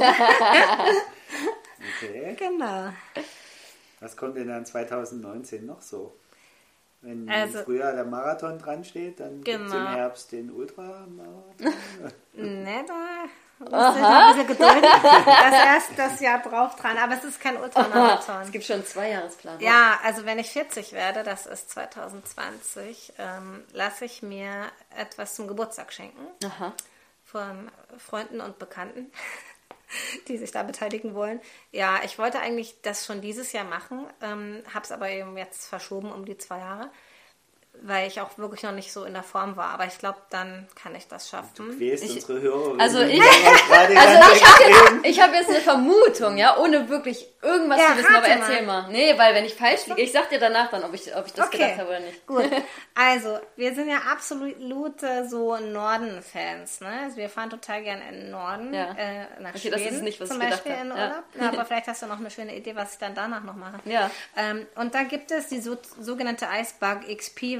[1.99, 2.37] okay.
[2.39, 2.93] Genau.
[4.01, 6.17] Was kommt denn dann 2019 noch so?
[7.03, 9.59] Wenn also, im Frühjahr der Marathon dran steht, dann genau.
[9.59, 11.55] gibt es im Herbst den Ultramarathon.
[12.35, 13.29] ne, da
[13.59, 14.83] muss ich ein bisschen gedulden.
[14.83, 18.43] Das erst das Jahr drauf dran, aber es ist kein Ultramarathon.
[18.43, 19.61] Es gibt schon zwei Jahresplan.
[19.61, 25.49] Ja, also wenn ich 40 werde, das ist 2020, ähm, lasse ich mir etwas zum
[25.49, 26.27] Geburtstag schenken.
[26.45, 26.73] Aha.
[27.25, 29.11] Von Freunden und Bekannten.
[30.29, 31.41] die sich da beteiligen wollen.
[31.71, 35.67] Ja, ich wollte eigentlich das schon dieses Jahr machen, ähm, habe es aber eben jetzt
[35.67, 36.91] verschoben um die zwei Jahre
[37.81, 39.71] weil ich auch wirklich noch nicht so in der Form war.
[39.71, 41.51] Aber ich glaube, dann kann ich das schaffen.
[41.57, 42.81] Du quälst ich, unsere Hörer.
[42.81, 43.21] Also ich,
[43.71, 48.15] also ich habe jetzt, hab jetzt eine Vermutung, ja, ohne wirklich irgendwas ja, zu wissen,
[48.15, 48.83] aber erzähl mal.
[48.83, 48.93] mal.
[48.93, 51.33] Nee, weil wenn ich falsch liege, ich sag dir danach dann, ob ich, ob ich
[51.33, 51.59] das okay.
[51.59, 52.27] gedacht habe oder nicht.
[52.27, 52.51] Gut.
[52.95, 57.01] Also, wir sind ja absolute so Norden-Fans, ne?
[57.05, 58.93] Also wir fahren total gerne in den Norden, ja.
[58.93, 61.25] äh, nach okay, Schweden das ist nicht, was zum ich Beispiel in Urlaub.
[61.41, 61.49] Ja.
[61.53, 63.81] aber vielleicht hast du noch eine schöne Idee, was ich dann danach noch mache.
[63.87, 64.11] Ja.
[64.37, 67.09] Ähm, und da gibt es die so, sogenannte Icebug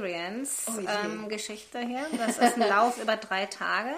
[0.03, 2.05] Experience oh, ähm, Geschichte hier.
[2.17, 3.93] Das ist ein Lauf über drei Tage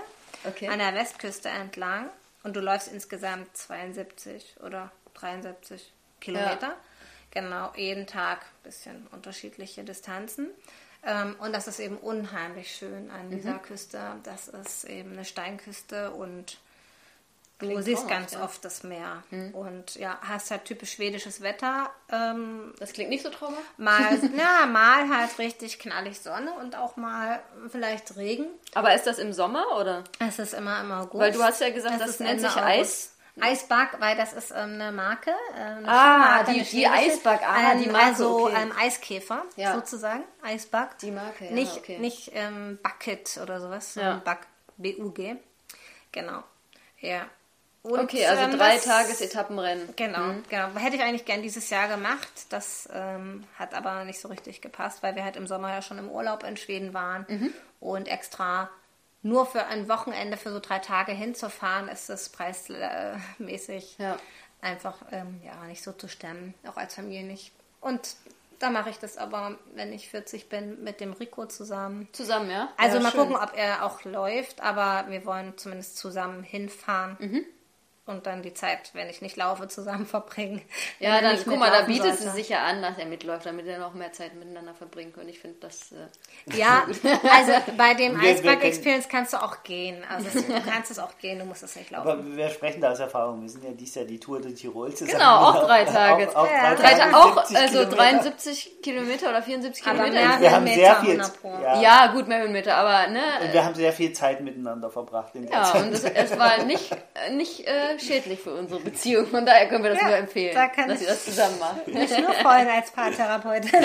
[0.46, 0.68] okay.
[0.68, 2.10] an der Westküste entlang
[2.44, 5.92] und du läufst insgesamt 72 oder 73
[6.22, 6.68] Kilometer.
[6.68, 6.78] Ja.
[7.32, 10.50] Genau, jeden Tag ein bisschen unterschiedliche Distanzen.
[11.04, 13.62] Ähm, und das ist eben unheimlich schön an dieser mhm.
[13.64, 14.00] Küste.
[14.24, 16.60] Das ist eben eine Steinküste und
[17.60, 18.44] du siehst ganz ja.
[18.44, 19.24] oft das Meer.
[19.30, 19.54] Mhm.
[19.54, 21.90] Und ja, hast halt typisch schwedisches Wetter.
[22.12, 23.78] Ähm, das klingt nicht so traumhaft.
[23.78, 28.48] Mal, ja, mal halt richtig knallig Sonne und auch mal vielleicht Regen.
[28.74, 30.04] Aber ist das im Sommer oder?
[30.20, 31.22] Es ist immer im August.
[31.22, 33.12] Weil du hast ja gesagt, es das nennt sich Eis.
[33.40, 35.32] Eisbug, weil das ist ähm, eine Marke.
[35.56, 38.08] Äh, eine ah, Firma, die, die Eisbug, ah, ähm, die Marke.
[38.08, 38.56] Also okay.
[38.62, 39.74] ähm, Eiskäfer ja.
[39.76, 40.98] sozusagen, Eisbug.
[41.02, 41.52] Die Marke, ja.
[41.52, 41.98] Nicht, okay.
[42.00, 44.22] nicht ähm, Bucket oder sowas, ja.
[44.24, 44.38] Bug,
[44.78, 45.36] B-U-G.
[46.14, 46.44] Genau.
[47.00, 47.26] Ja.
[47.86, 49.90] Und, okay, also ähm, drei Tages Etappenrennen.
[49.96, 50.44] Genau, mhm.
[50.50, 50.70] genau.
[50.76, 52.32] Hätte ich eigentlich gern dieses Jahr gemacht.
[52.50, 56.00] Das ähm, hat aber nicht so richtig gepasst, weil wir halt im Sommer ja schon
[56.00, 57.54] im Urlaub in Schweden waren mhm.
[57.80, 58.72] und extra
[59.22, 64.18] nur für ein Wochenende für so drei Tage hinzufahren, ist es preismäßig ja.
[64.62, 67.52] einfach ähm, ja, nicht so zu stemmen, auch als Familie nicht.
[67.82, 68.16] Und
[68.58, 72.10] da mache ich das aber, wenn ich 40 bin, mit dem Rico zusammen.
[72.14, 72.70] Zusammen, ja?
[72.78, 73.22] Also ja, mal schön.
[73.22, 77.18] gucken, ob er auch läuft, aber wir wollen zumindest zusammen hinfahren.
[77.20, 77.46] Mhm
[78.08, 80.62] und dann die Zeit, wenn ich nicht laufe, zusammen verbringen.
[81.00, 83.80] Ja, dann guck mal, da bietet es sich ja an, dass er mitläuft, damit er
[83.80, 85.30] noch mehr Zeit miteinander verbringen können.
[85.30, 85.92] Ich finde das.
[85.92, 86.86] Äh, ja,
[87.32, 90.04] also bei dem Iceberg Experience kannst du auch gehen.
[90.08, 92.08] Also du kannst es auch gehen, du musst es nicht laufen.
[92.08, 93.42] Aber wir sprechen da aus Erfahrung.
[93.42, 95.18] Wir sind ja dieses Jahr die Tour durch Tirol zusammen.
[95.18, 96.30] Genau, auch drei Tage.
[96.30, 96.76] Auch, auch, ja.
[96.76, 100.28] drei Tage, auch also 73 Kilometer oder 74 aber Kilometer.
[100.28, 101.22] Mehr wir haben sehr viel.
[101.44, 101.82] Ja.
[101.82, 102.08] ja.
[102.08, 103.24] gut, mehr Höhenmeter, aber ne.
[103.42, 105.34] Und wir haben sehr viel Zeit miteinander verbracht.
[105.34, 106.96] ja, und es, es, war nicht,
[107.32, 109.28] nicht äh, schädlich für unsere Beziehung.
[109.28, 111.88] Von daher können wir das ja, nur empfehlen, da dass ihr das zusammen macht.
[111.94, 113.72] Nicht nur freuen als Paartherapeutin.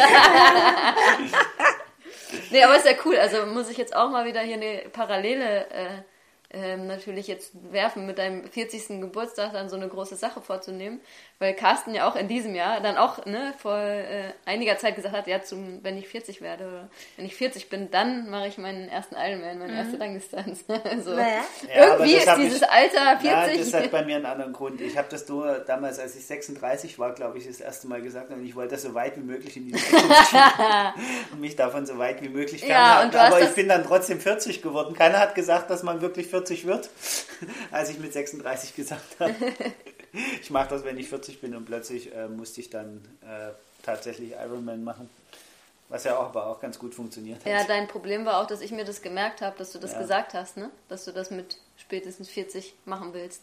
[2.51, 3.19] nee, aber ist ja cool.
[3.19, 6.03] Also muss ich jetzt auch mal wieder hier eine Parallele äh,
[6.53, 9.01] ähm, natürlich jetzt werfen, mit deinem 40.
[9.01, 11.01] Geburtstag dann so eine große Sache vorzunehmen,
[11.39, 15.15] weil Carsten ja auch in diesem Jahr dann auch ne, vor äh, einiger Zeit gesagt
[15.15, 18.59] hat, ja, zum, wenn ich 40 werde oder wenn ich 40 bin, dann mache ich
[18.59, 19.79] meinen ersten Ironman, meine mhm.
[19.79, 20.65] erste Langdistanz.
[20.85, 21.45] also, naja.
[21.69, 23.25] ja, irgendwie ist dieses ich, Alter 40.
[23.25, 24.81] Ja, das hat bei mir einen anderen Grund.
[24.81, 28.31] Ich habe das nur damals, als ich 36 war, glaube ich, das erste Mal gesagt
[28.33, 30.35] und ich wollte das so weit wie möglich in die Zukunft
[31.33, 33.15] und mich davon so weit wie möglich fernhalten.
[33.15, 34.95] Ja, Aber ich bin dann trotzdem 40 geworden.
[34.95, 36.91] Keiner hat gesagt, dass man wirklich 40 40 wird,
[37.71, 39.35] als ich mit 36 gesagt habe.
[40.43, 43.53] Ich mache das, wenn ich 40 bin und plötzlich äh, musste ich dann äh,
[43.85, 45.09] tatsächlich Ironman machen.
[45.89, 47.47] Was ja auch, aber auch ganz gut funktioniert hat.
[47.47, 50.01] Ja, dein Problem war auch, dass ich mir das gemerkt habe, dass du das ja.
[50.01, 50.73] gesagt hast, ne?
[50.89, 53.43] Dass du das mit spätestens 40 machen willst.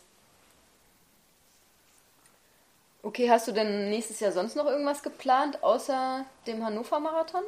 [3.01, 7.43] Okay, hast du denn nächstes Jahr sonst noch irgendwas geplant, außer dem Hannover-Marathon?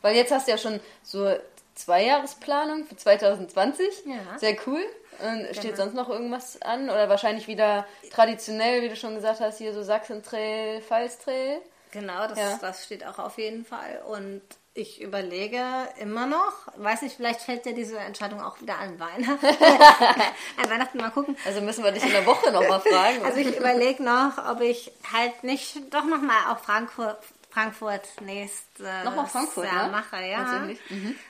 [0.00, 1.30] Weil jetzt hast du ja schon so
[1.74, 3.86] Zweijahresplanung für 2020.
[4.06, 4.38] Ja.
[4.38, 4.82] Sehr cool.
[5.20, 6.90] Und steht sonst noch irgendwas an?
[6.90, 11.60] Oder wahrscheinlich wieder traditionell, wie du schon gesagt hast, hier so Sachsen-Trail, Pfalz-Trail?
[11.92, 12.58] Genau, das, Ja.
[12.60, 14.02] das steht auch auf jeden Fall.
[14.08, 14.40] Und
[14.74, 15.62] ich überlege
[16.00, 19.46] immer noch, weiß nicht, vielleicht fällt dir diese Entscheidung auch wieder an Weihnachten.
[20.56, 21.36] an Weihnachten mal gucken.
[21.44, 23.22] Also müssen wir dich in der Woche nochmal fragen.
[23.22, 27.18] Also ich überlege noch, ob ich halt nicht doch nochmal auch Frankfurt,
[27.52, 29.92] Frankfurt nächstes Nochmal Frankfurt, Jahr ne?
[29.92, 30.42] mache, ja.
[30.44, 30.78] Tatsächlich.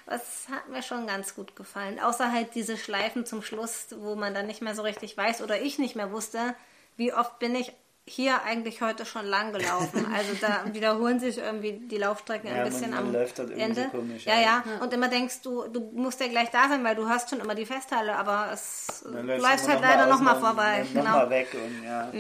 [0.07, 1.99] Das hat mir schon ganz gut gefallen.
[2.01, 5.61] Außer halt diese Schleifen zum Schluss, wo man dann nicht mehr so richtig weiß oder
[5.61, 6.55] ich nicht mehr wusste,
[6.97, 7.73] wie oft bin ich
[8.05, 10.07] hier eigentlich heute schon lang gelaufen.
[10.15, 13.51] Also da wiederholen sich irgendwie die Laufstrecken Ja, ein man- bisschen man am läuft dort
[13.51, 13.91] irgendwie so Ende.
[13.97, 14.41] komisch, ja, ja.
[14.41, 17.41] ja, Und immer denkst du, du musst ja gleich da sein, weil du hast schon
[17.41, 20.87] immer die Festhalle, aber es du läufst halt noch leider mal nochmal vorbei.
[20.93, 21.05] Genau.
[21.05, 22.11] Nochmal weg und ja.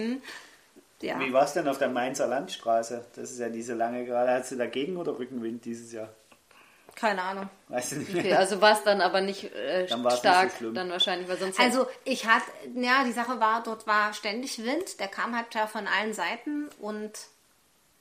[1.02, 1.18] Ja.
[1.20, 3.04] Wie war es denn auf der Mainzer Landstraße?
[3.16, 4.30] Das ist ja diese lange gerade.
[4.32, 6.08] Hast du da Gegen- oder Rückenwind dieses Jahr?
[6.94, 7.48] Keine Ahnung.
[7.68, 8.22] Weißt du nicht mehr?
[8.22, 10.74] Okay, also war es dann aber nicht äh, Dann war's nicht stark, so schlimm.
[10.74, 12.44] dann wahrscheinlich, weil sonst Also ich hatte,
[12.74, 16.68] ja, die Sache war, dort war ständig Wind, der kam halt ja von allen Seiten
[16.80, 17.12] und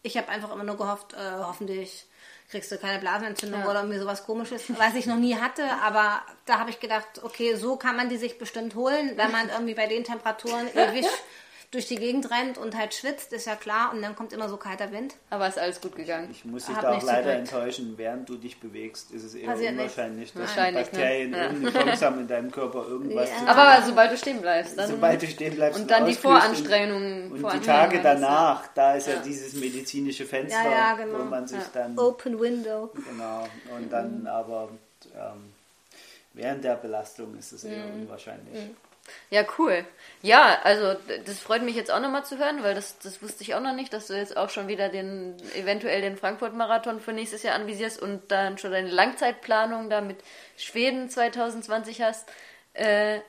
[0.03, 2.05] ich habe einfach immer nur gehofft, äh, hoffentlich
[2.49, 3.69] kriegst du keine Blasenentzündung Ja.
[3.69, 7.55] oder irgendwie sowas komisches, was ich noch nie hatte, aber da habe ich gedacht, okay,
[7.55, 11.05] so kann man die sich bestimmt holen, wenn man irgendwie bei den Temperaturen ewig
[11.71, 14.57] durch die Gegend rennt und halt schwitzt, ist ja klar, und dann kommt immer so
[14.57, 15.15] kalter Wind.
[15.29, 16.27] aber ist alles gut gegangen.
[16.29, 17.93] Ich muss dich Hab da auch nicht leider enttäuschen.
[17.97, 19.79] Während du dich bewegst, ist es eher Passiert nicht.
[19.83, 21.37] unwahrscheinlich, dass Wahrscheinlich, die Bakterien ne?
[21.37, 21.43] Ja.
[21.45, 23.35] irgendeine Chance haben, in deinem Körper irgendwas Ja.
[23.35, 23.47] zu tun.
[23.49, 27.23] Aber sobald du stehen bleibst, dann Sobald du stehen bleibst und dann die Voranstrengungen.
[27.23, 28.03] Und, und die Voranstrengungen Tage du?
[28.03, 31.19] danach, da ist ja, dieses medizinische Fenster, Ja, ja, genau.
[31.19, 31.65] wo man sich Ja.
[31.73, 32.91] dann Open Window.
[32.93, 33.47] genau
[33.77, 34.67] und dann aber
[35.15, 35.53] ähm,
[36.33, 38.01] während der Belastung ist es eher Mhm.
[38.03, 38.59] unwahrscheinlich.
[39.29, 39.85] Ja, cool.
[40.21, 40.95] Ja, also
[41.25, 43.73] das freut mich jetzt auch nochmal zu hören, weil das, das wusste ich auch noch
[43.73, 48.01] nicht, dass du jetzt auch schon wieder den, eventuell den Frankfurt-Marathon für nächstes Jahr anvisierst
[48.01, 50.17] und dann schon deine Langzeitplanung da mit
[50.57, 52.29] Schweden 2020 hast.
[52.73, 53.19] Äh,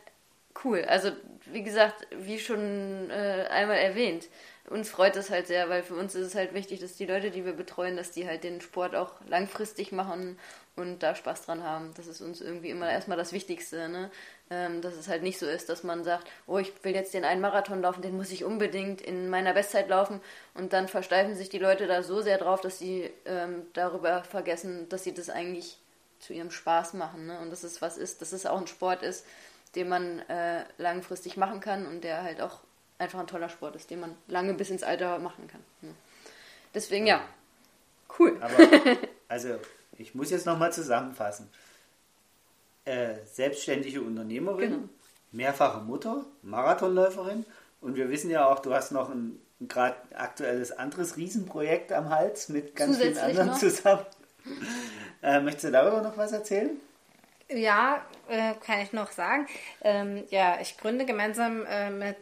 [0.65, 0.85] cool.
[0.87, 1.13] Also,
[1.47, 4.29] wie gesagt, wie schon äh, einmal erwähnt,
[4.69, 7.31] uns freut es halt sehr, weil für uns ist es halt wichtig, dass die Leute,
[7.31, 10.39] die wir betreuen, dass die halt den Sport auch langfristig machen
[10.77, 11.93] und da Spaß dran haben.
[11.97, 14.11] Das ist uns irgendwie immer erstmal das Wichtigste, ne?
[14.51, 17.25] Ähm, dass es halt nicht so ist, dass man sagt, oh, ich will jetzt den
[17.25, 20.21] einen Marathon laufen, den muss ich unbedingt in meiner Bestzeit laufen
[20.55, 24.89] und dann versteifen sich die Leute da so sehr drauf, dass sie ähm, darüber vergessen,
[24.89, 25.79] dass sie das eigentlich
[26.21, 27.39] zu ihrem Spaß machen, ne?
[27.41, 29.27] Und dass es was ist, dass es auch ein Sport ist,
[29.75, 32.61] den man äh, langfristig machen kann und der halt auch
[32.99, 35.63] einfach ein toller Sport ist, den man lange bis ins Alter machen kann.
[35.83, 35.95] Ne?
[36.75, 37.23] Deswegen ja,
[38.19, 38.39] cool.
[38.41, 38.55] Aber
[39.29, 39.59] also
[40.03, 41.49] ich muss jetzt nochmal zusammenfassen.
[42.85, 44.89] Äh, selbstständige Unternehmerin, Genau.
[45.31, 47.47] mehrfache Mutter, Marathonläuferin
[47.81, 52.49] und wir wissen ja auch, du hast noch ein gerade aktuelles anderes Riesenprojekt am Hals
[52.49, 53.59] mit ganz vielen anderen noch?
[53.59, 54.05] zusammen.
[55.23, 56.71] Äh, möchtest du darüber noch was erzählen?
[57.49, 59.47] Ja, äh, kann ich noch sagen.
[59.83, 62.17] Ähm, ja, ich gründe gemeinsam äh, mit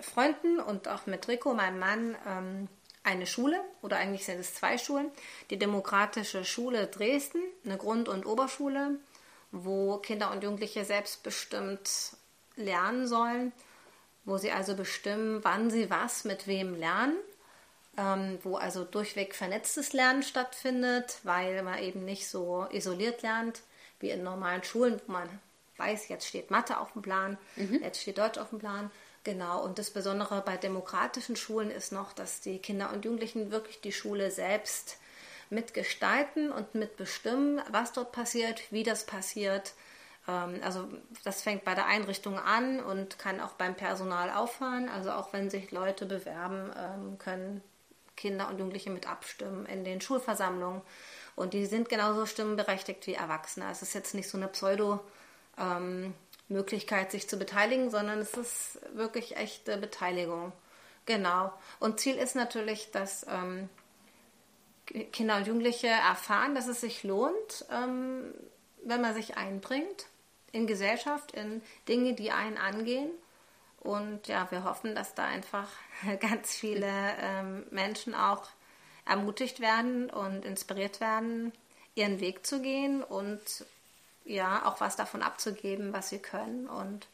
[0.00, 2.68] Freunden und auch mit Rico, meinem Mann, ähm,
[3.06, 5.10] eine Schule oder eigentlich sind es zwei Schulen.
[5.50, 8.98] Die Demokratische Schule Dresden, eine Grund- und Oberschule,
[9.52, 12.16] wo Kinder und Jugendliche selbstbestimmt
[12.56, 13.52] lernen sollen,
[14.24, 17.16] wo sie also bestimmen, wann sie was mit wem lernen
[17.96, 23.62] ähm, wo also durchweg vernetztes Lernen stattfindet, weil man eben nicht so isoliert lernt
[24.00, 25.28] wie in normalen Schulen, wo man
[25.78, 27.38] weiß, jetzt steht Mathe auf dem Plan,
[27.80, 28.90] jetzt steht Deutsch auf dem Plan.
[29.26, 33.80] Genau, und das Besondere bei demokratischen Schulen ist noch, dass die Kinder und Jugendlichen wirklich
[33.80, 34.98] die Schule selbst
[35.50, 39.74] mitgestalten und mitbestimmen, was dort passiert, wie das passiert.
[40.28, 40.86] Ähm, Also
[41.24, 44.88] das fängt bei der Einrichtung an und kann auch beim Personal aufhören.
[44.88, 47.62] Also auch wenn sich Leute bewerben, ähm, können
[48.16, 50.82] Kinder und Jugendliche mit abstimmen in den Schulversammlungen.
[51.34, 53.66] Und die sind genauso stimmenberechtigt wie Erwachsene.
[53.72, 54.48] Es ist jetzt nicht so eine
[56.46, 60.52] Pseudo-Möglichkeit, sich zu beteiligen, sondern es ist wirklich echte Beteiligung.
[61.04, 61.52] Genau.
[61.78, 63.68] Und Ziel ist natürlich, dass ähm,
[65.12, 68.34] Kinder und Jugendliche erfahren, dass es sich lohnt, ähm,
[68.84, 70.06] wenn man sich einbringt
[70.52, 73.10] in Gesellschaft, in Dinge, die einen angehen.
[73.80, 75.68] Und ja, wir hoffen, dass da einfach
[76.20, 76.88] ganz viele
[77.20, 78.48] ähm, Menschen auch
[79.04, 81.52] ermutigt werden und inspiriert werden,
[81.94, 83.40] ihren Weg zu gehen und
[84.26, 87.06] ja, auch was davon abzugeben, was sie können und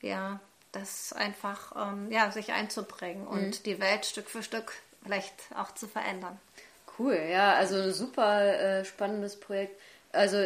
[0.00, 0.40] ja,
[0.72, 5.86] das einfach ähm, ja, sich einzubringen und die Welt Stück für Stück vielleicht auch zu
[5.86, 6.38] verändern.
[6.98, 9.80] Cool, ja, also ein super äh, spannendes Projekt.
[10.12, 10.38] Also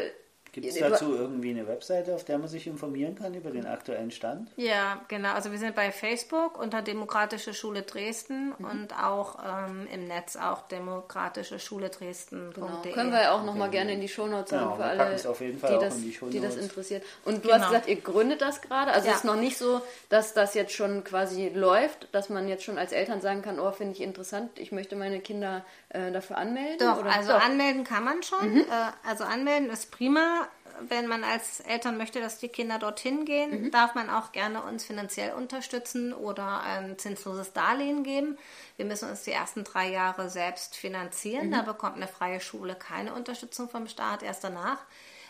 [0.53, 4.11] Gibt es dazu irgendwie eine Webseite, auf der man sich informieren kann über den aktuellen
[4.11, 4.51] Stand?
[4.57, 5.32] Ja, genau.
[5.32, 8.64] Also wir sind bei Facebook unter Demokratische Schule Dresden mhm.
[8.64, 12.51] und auch ähm, im Netz auch demokratische Schule Dresden.
[12.55, 12.82] Genau.
[12.92, 13.78] Können wir ja auch nochmal okay.
[13.78, 17.05] gerne in die Shownotes sagen genau, für alle, die das, die, die, das interessiert.
[17.24, 17.55] Und du genau.
[17.55, 18.92] hast gesagt, ihr gründet das gerade.
[18.92, 19.12] Also ja.
[19.12, 22.78] es ist noch nicht so, dass das jetzt schon quasi läuft, dass man jetzt schon
[22.78, 26.78] als Eltern sagen kann, oh, finde ich interessant, ich möchte meine Kinder äh, dafür anmelden?
[26.78, 27.14] Doch, oder?
[27.14, 27.44] also Doch.
[27.44, 28.55] anmelden kann man schon.
[28.55, 28.61] Mhm.
[28.61, 30.39] Äh, also anmelden ist prima.
[30.89, 33.70] Wenn man als Eltern möchte, dass die Kinder dorthin gehen, mhm.
[33.70, 38.39] darf man auch gerne uns finanziell unterstützen oder ein zinsloses Darlehen geben.
[38.76, 41.49] Wir müssen uns die ersten drei Jahre selbst finanzieren.
[41.49, 41.53] Mhm.
[41.53, 44.78] Da bekommt eine freie Schule keine Unterstützung vom Staat, erst danach.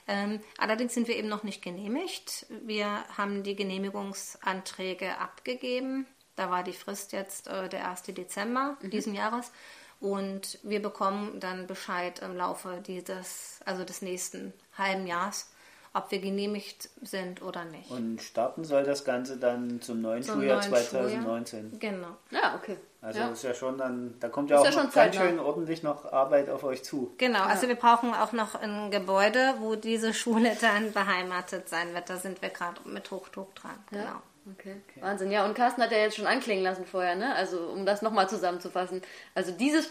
[0.08, 2.46] Ähm, allerdings sind wir eben noch nicht genehmigt.
[2.48, 6.06] Wir haben die Genehmigungsanträge abgegeben.
[6.36, 8.02] Da war die Frist jetzt äh, der 1.
[8.04, 8.90] Dezember mhm.
[8.90, 9.52] diesen Jahres.
[10.00, 15.50] Und wir bekommen dann Bescheid im Laufe dieses, also des nächsten halben Jahres,
[15.92, 17.90] ob wir genehmigt sind oder nicht.
[17.90, 21.60] Und starten soll das Ganze dann zum neuen zum Schuljahr neuen 2019.
[21.60, 21.78] Schuljahr.
[21.80, 22.16] Genau.
[22.30, 22.76] Ja, okay.
[23.02, 23.28] Also ja.
[23.28, 26.50] ist ja schon dann, da kommt ja ist auch ja ganz schön ordentlich noch Arbeit
[26.50, 27.14] auf euch zu.
[27.16, 27.70] Genau, also ja.
[27.70, 32.08] wir brauchen auch noch ein Gebäude, wo diese Schule dann beheimatet sein wird.
[32.08, 33.78] Da sind wir gerade mit Hochdruck dran.
[33.90, 34.20] Genau.
[34.52, 34.76] Okay.
[34.88, 35.02] okay.
[35.02, 35.30] Wahnsinn.
[35.30, 37.34] Ja, und Carsten hat ja jetzt schon anklingen lassen vorher, ne?
[37.34, 39.02] Also, um das nochmal zusammenzufassen.
[39.34, 39.90] Also, dieses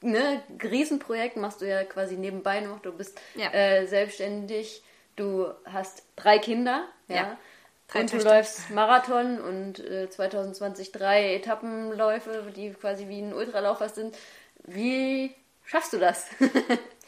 [0.00, 2.80] ne, Riesenprojekt machst du ja quasi nebenbei noch.
[2.80, 3.52] Du bist ja.
[3.52, 4.82] äh, selbstständig,
[5.16, 7.16] du hast drei Kinder, ja.
[7.16, 7.38] ja.
[7.88, 13.88] Drei und du läufst Marathon und äh, 2020 drei Etappenläufe, die quasi wie ein Ultraläufer
[13.88, 14.16] sind.
[14.64, 15.34] Wie
[15.64, 16.26] schaffst du das?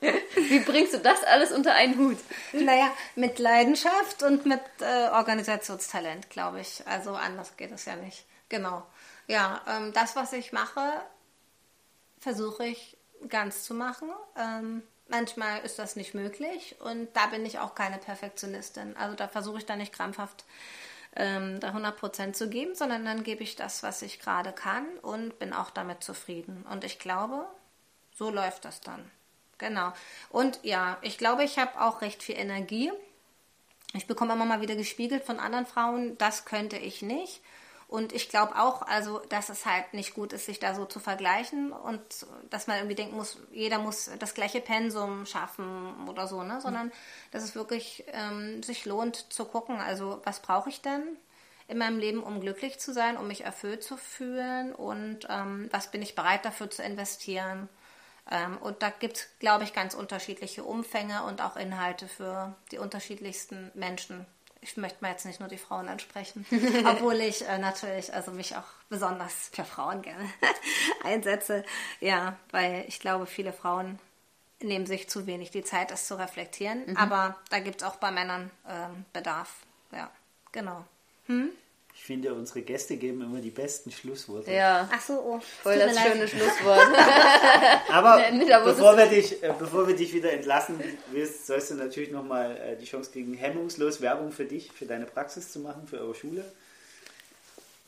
[0.34, 2.18] Wie bringst du das alles unter einen Hut?
[2.52, 6.86] Naja, mit Leidenschaft und mit äh, Organisationstalent, glaube ich.
[6.86, 8.24] Also anders geht es ja nicht.
[8.48, 8.86] Genau.
[9.26, 10.80] Ja, ähm, das, was ich mache,
[12.18, 12.96] versuche ich
[13.28, 14.10] ganz zu machen.
[14.36, 18.96] Ähm, manchmal ist das nicht möglich und da bin ich auch keine Perfektionistin.
[18.96, 20.44] Also da versuche ich dann nicht krampfhaft
[21.16, 25.38] ähm, da 100% zu geben, sondern dann gebe ich das, was ich gerade kann und
[25.38, 26.64] bin auch damit zufrieden.
[26.70, 27.46] Und ich glaube,
[28.14, 29.10] so läuft das dann.
[29.58, 29.92] Genau.
[30.30, 32.92] Und ja, ich glaube, ich habe auch recht viel Energie.
[33.94, 37.40] Ich bekomme immer mal wieder gespiegelt von anderen Frauen, das könnte ich nicht.
[37.88, 41.00] Und ich glaube auch, also, dass es halt nicht gut ist, sich da so zu
[41.00, 42.02] vergleichen und
[42.50, 46.60] dass man irgendwie denken muss, jeder muss das gleiche Pensum schaffen oder so, ne?
[46.60, 46.92] Sondern
[47.30, 51.16] dass es wirklich ähm, sich lohnt zu gucken, also was brauche ich denn
[51.66, 55.90] in meinem Leben, um glücklich zu sein, um mich erfüllt zu fühlen und ähm, was
[55.90, 57.70] bin ich bereit dafür zu investieren.
[58.30, 62.78] Ähm, und da gibt es, glaube ich, ganz unterschiedliche Umfänge und auch Inhalte für die
[62.78, 64.26] unterschiedlichsten Menschen.
[64.60, 66.44] Ich möchte mal jetzt nicht nur die Frauen ansprechen,
[66.84, 70.28] obwohl ich äh, natürlich also mich auch besonders für Frauen gerne
[71.04, 71.64] einsetze.
[72.00, 73.98] Ja, weil ich glaube, viele Frauen
[74.60, 76.84] nehmen sich zu wenig die Zeit, es zu reflektieren.
[76.86, 76.96] Mhm.
[76.96, 79.54] Aber da gibt es auch bei Männern ähm, Bedarf.
[79.92, 80.10] Ja,
[80.52, 80.84] genau.
[81.26, 81.50] Hm?
[81.98, 84.52] Ich finde, unsere Gäste geben immer die besten Schlussworte.
[84.52, 84.88] Ja.
[84.90, 85.40] Ach so, oh.
[85.62, 86.30] Voll das schöne leid.
[86.30, 86.86] Schlusswort.
[87.90, 88.22] Aber
[88.64, 90.80] bevor, wir dich, äh, bevor wir dich wieder entlassen
[91.10, 95.06] willst, sollst du natürlich nochmal äh, die Chance kriegen, hemmungslos Werbung für dich, für deine
[95.06, 96.44] Praxis zu machen, für eure Schule.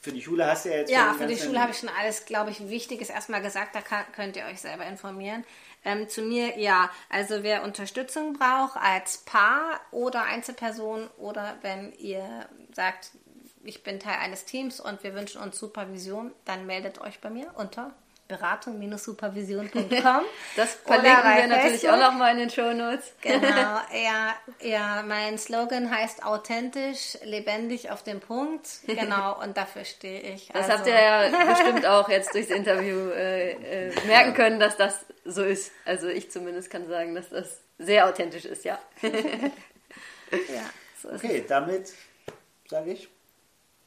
[0.01, 2.27] Für die Schule hast du ja jetzt Ja, für die Schule habe ich schon alles,
[2.27, 3.77] glaube ich, Wichtiges erstmal gesagt.
[3.77, 5.45] Da kann, könnt ihr euch selber informieren.
[5.85, 12.49] Ähm, zu mir, ja, also wer Unterstützung braucht als Paar oder Einzelperson oder wenn ihr
[12.75, 13.13] sagt,
[13.63, 17.53] ich bin Teil eines Teams und wir wünschen uns Supervision, dann meldet euch bei mir
[17.57, 17.93] unter
[18.31, 20.25] beratung-supervision.com.
[20.57, 21.91] Das verlinken wir natürlich Facebook.
[21.91, 23.13] auch nochmal in den Show Notes.
[23.21, 23.47] Genau,
[23.93, 28.69] ja, ja, mein Slogan heißt authentisch, lebendig auf den Punkt.
[28.87, 30.49] Genau, und dafür stehe ich.
[30.49, 30.79] Das also.
[30.79, 35.43] habt ihr ja bestimmt auch jetzt durchs Interview äh, äh, merken können, dass das so
[35.43, 35.73] ist.
[35.85, 38.79] Also ich zumindest kann sagen, dass das sehr authentisch ist, ja.
[39.03, 39.11] ja,
[41.03, 41.47] so ist Okay, es.
[41.49, 41.93] damit
[42.69, 43.09] sage ich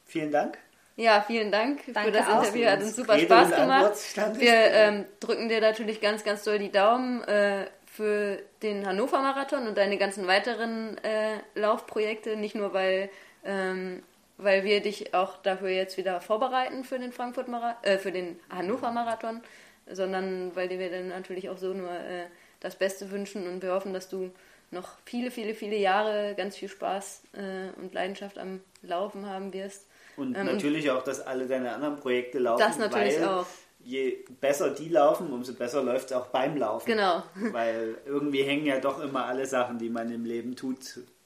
[0.04, 0.58] Vielen Dank.
[0.96, 2.42] Ja, vielen Dank Danke für das auch.
[2.42, 2.66] Interview.
[2.66, 3.94] Hat uns super Rede Spaß gemacht.
[4.38, 9.66] Wir ähm, drücken dir natürlich ganz, ganz doll die Daumen äh, für den Hannover Marathon
[9.66, 12.36] und deine ganzen weiteren äh, Laufprojekte.
[12.36, 13.10] Nicht nur, weil,
[13.44, 14.04] ähm,
[14.36, 17.48] weil wir dich auch dafür jetzt wieder vorbereiten für den Frankfurt
[17.82, 19.42] äh, für den Hannover Marathon,
[19.90, 22.26] sondern weil wir dann natürlich auch so nur äh,
[22.60, 24.30] das Beste wünschen und wir hoffen, dass du
[24.70, 29.86] noch viele, viele, viele Jahre ganz viel Spaß äh, und Leidenschaft am Laufen haben wirst
[30.16, 32.60] und ähm, natürlich auch, dass alle deine anderen Projekte laufen.
[32.60, 33.46] Das natürlich weil auch.
[33.86, 36.86] Je besser die laufen, umso besser läuft es auch beim Laufen.
[36.86, 37.22] Genau.
[37.34, 40.78] Weil irgendwie hängen ja doch immer alle Sachen, die man im Leben tut,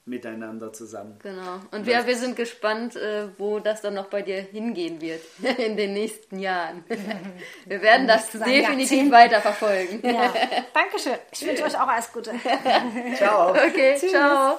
[0.09, 1.18] miteinander zusammen.
[1.22, 1.61] Genau.
[1.70, 5.20] Und wir, wir sind gespannt, äh, wo das dann noch bei dir hingehen wird
[5.59, 6.84] in den nächsten Jahren.
[7.66, 10.01] Wir werden das definitiv weiter verfolgen.
[10.03, 10.32] Ja.
[10.74, 11.18] Dankeschön.
[11.30, 12.32] Ich wünsche euch auch alles Gute.
[13.16, 13.51] ciao.
[13.51, 14.11] Okay, Tschüss.
[14.11, 14.59] ciao.